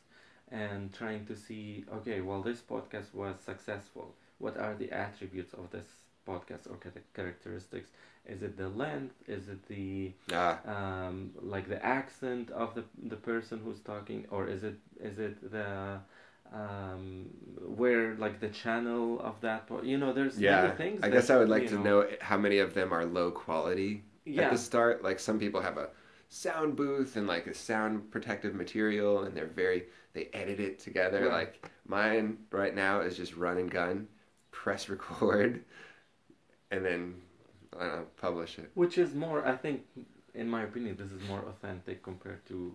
[0.50, 4.14] and trying to see, okay, well, this podcast was successful.
[4.38, 5.88] What are the attributes of this
[6.28, 6.76] podcast or
[7.14, 7.88] characteristics?
[8.26, 9.14] Is it the length?
[9.26, 14.42] Is it the Ah, um, like the accent of the the person who's talking, or
[14.54, 15.98] is it is it the
[16.52, 17.26] um,
[17.80, 19.66] where like the channel of that?
[19.66, 20.70] Po- you know, there's yeah.
[20.72, 21.00] things.
[21.02, 24.42] I guess I would like to know how many of them are low quality Yeah.
[24.44, 25.02] at the start.
[25.02, 25.88] Like some people have a
[26.28, 29.84] sound booth and like a sound protective material, and they're very
[30.14, 31.22] they edit it together.
[31.28, 31.32] Right.
[31.32, 34.08] Like mine right now is just run and gun,
[34.50, 35.64] press record,
[36.70, 37.14] and then
[37.78, 38.70] I publish it.
[38.74, 39.82] Which is more, I think,
[40.34, 42.74] in my opinion, this is more authentic compared to,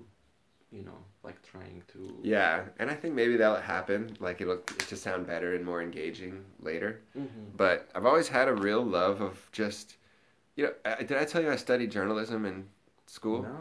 [0.72, 2.18] you know, like trying to.
[2.24, 4.16] Yeah, and I think maybe that'll happen.
[4.20, 7.02] Like it'll to sound better and more engaging later.
[7.18, 7.56] Mm-hmm.
[7.56, 9.98] But I've always had a real love of just,
[10.56, 12.66] you know, I, did I tell you I studied journalism in
[13.06, 13.44] school?
[13.44, 13.58] No.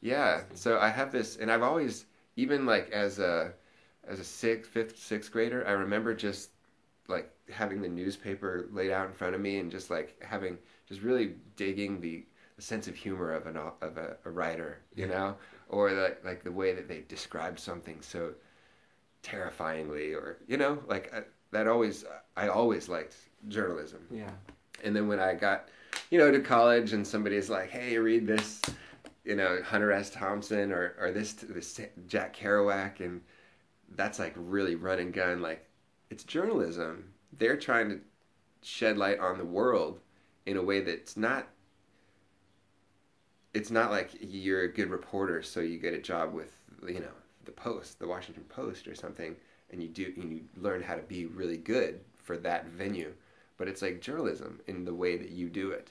[0.00, 0.42] Yeah.
[0.54, 2.06] So I have this, and I've always,
[2.36, 3.52] even like as a,
[4.06, 6.50] as a sixth, fifth, sixth grader, I remember just
[7.08, 10.58] like having the newspaper laid out in front of me and just like having,
[10.88, 12.24] just really digging the,
[12.56, 15.34] the sense of humor of an of a, a writer, you know,
[15.68, 18.32] or like like the way that they described something so
[19.22, 23.16] terrifyingly, or you know, like I, that always uh, I always liked
[23.48, 24.06] journalism.
[24.10, 24.30] Yeah.
[24.82, 25.68] And then when I got,
[26.10, 28.60] you know, to college and somebody's like, "Hey, read this,"
[29.24, 30.10] you know, Hunter S.
[30.10, 33.20] Thompson or or this this Jack Kerouac, and
[33.96, 35.40] that's like really run and gun.
[35.40, 35.66] Like
[36.10, 37.13] it's journalism.
[37.38, 38.00] They're trying to
[38.62, 40.00] shed light on the world
[40.46, 41.48] in a way that's not.
[43.52, 47.14] It's not like you're a good reporter, so you get a job with you know
[47.44, 49.36] the Post, the Washington Post, or something,
[49.70, 53.12] and you do and you learn how to be really good for that venue.
[53.56, 55.90] But it's like journalism in the way that you do it.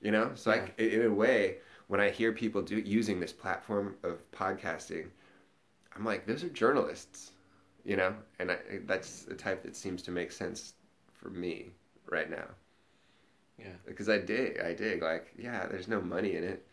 [0.00, 0.60] You know, so Yeah.
[0.62, 1.58] like in a way,
[1.88, 5.08] when I hear people do using this platform of podcasting,
[5.96, 7.32] I'm like, those are journalists,
[7.88, 10.74] you know, and I, that's the type that seems to make sense
[11.14, 11.72] for me
[12.10, 12.48] right now
[13.58, 13.76] Yeah.
[13.86, 15.02] because I dig, I dig.
[15.02, 16.66] Like, yeah, there's no money in it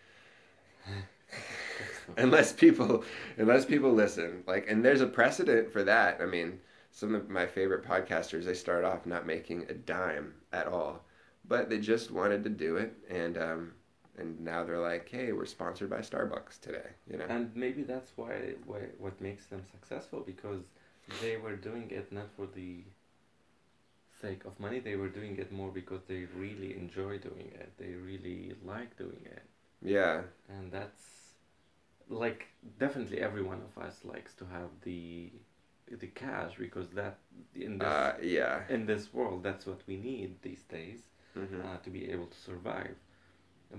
[2.18, 3.04] unless people,
[3.38, 4.44] unless people listen.
[4.48, 6.22] Like, and there's a precedent for that.
[6.22, 6.60] I mean,
[6.92, 11.04] some of my favorite podcasters, they start off not making a dime at all,
[11.48, 13.74] but they just wanted to do it, and um,
[14.18, 17.26] and now they're like, hey, we're sponsored by Starbucks today, you know.
[17.28, 20.64] And maybe that's why, why what makes them successful because
[21.08, 22.84] they were doing it not for the
[24.22, 24.80] sake of money.
[24.80, 27.74] They were doing it more because they really enjoy doing it.
[27.78, 29.44] They really like doing it,
[29.82, 31.34] Yeah, and that's
[32.10, 32.48] like
[32.80, 35.32] definitely every one of us likes to have the
[35.90, 37.18] the cash because that
[37.56, 38.64] in this uh, yeah.
[38.70, 41.02] in this world that's what we need these days
[41.36, 42.96] hmm uh, to be able to survive.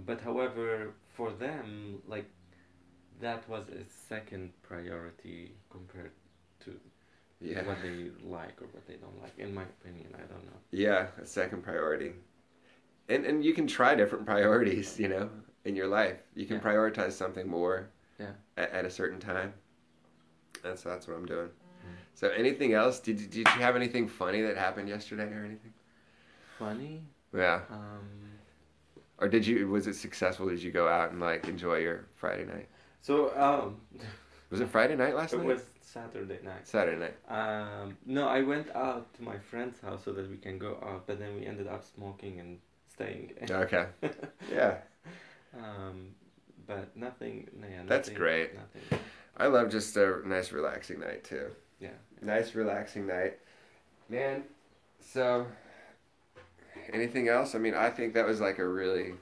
[0.06, 2.30] But however, for them, like
[3.20, 6.25] that was a second priority compared to
[7.40, 7.62] Yeah.
[7.66, 9.32] what they like or what they don't like.
[9.38, 10.58] In my opinion, I don't know.
[10.70, 12.12] Yeah, a second priority.
[13.08, 15.28] And and you can try different priorities, you know,
[15.64, 16.18] in your life.
[16.34, 16.62] You can Yeah.
[16.62, 17.88] prioritize something more
[18.18, 18.32] Yeah.
[18.56, 19.52] at, at a certain time.
[20.62, 21.48] That's that's what I'm doing.
[21.48, 21.90] Mm.
[22.14, 23.00] So anything else?
[23.00, 25.72] Did you- did you have anything funny that happened yesterday or anything?
[26.58, 27.02] Funny.
[27.34, 27.60] Yeah.
[27.70, 28.08] Um,
[29.18, 30.48] Or did you was it successful?
[30.48, 32.68] Did you go out and like enjoy your Friday night?
[33.02, 33.80] so um,
[34.50, 35.46] Was it Friday night last it night?
[35.46, 36.66] was Saturday night.
[36.66, 37.14] Saturday night.
[37.28, 41.06] Um, no, I went out to my friend's house so that we can go out,
[41.06, 42.58] but then we ended up smoking and
[42.92, 43.32] staying.
[43.50, 43.86] Okay.
[44.52, 44.78] Yeah.
[45.56, 46.08] um,
[46.66, 47.48] but nothing.
[47.60, 48.50] no, Yeah, That's great.
[48.54, 49.00] Nothing.
[49.36, 51.50] I love just a nice relaxing night too.
[51.78, 51.90] Yeah.
[52.20, 53.38] Nice relaxing night.
[54.08, 54.42] Man,
[55.00, 55.46] so
[56.92, 57.54] anything else?
[57.54, 59.14] I mean, I think that was like a really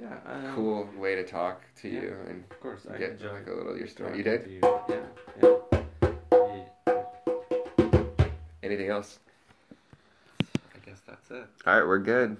[0.00, 0.16] Yeah.
[0.26, 2.00] Um, cool way to talk to yeah.
[2.00, 4.16] you and Of course, I get enjoy like a little your story.
[4.16, 4.50] You did?
[4.50, 4.60] you.
[4.88, 4.96] Yeah.
[8.72, 9.18] Anything else?
[10.40, 11.44] I guess that's it.
[11.66, 12.38] All right, we're good.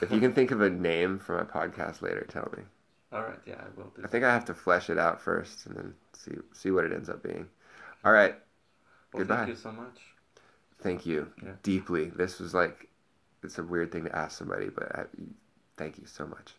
[0.00, 2.62] If you can think of a name for my podcast later, tell me.
[3.12, 3.40] All right.
[3.44, 4.02] Yeah, I will do.
[4.04, 6.92] I think I have to flesh it out first and then see see what it
[6.92, 7.48] ends up being.
[8.04, 8.36] All right,
[9.12, 9.38] Well, goodbye.
[9.38, 10.00] Thank you so much.
[10.78, 11.54] thank you Yeah.
[11.64, 12.10] deeply.
[12.10, 12.88] This was like
[13.42, 15.04] it's a weird thing to ask somebody, but I,
[15.76, 16.54] thank you so much.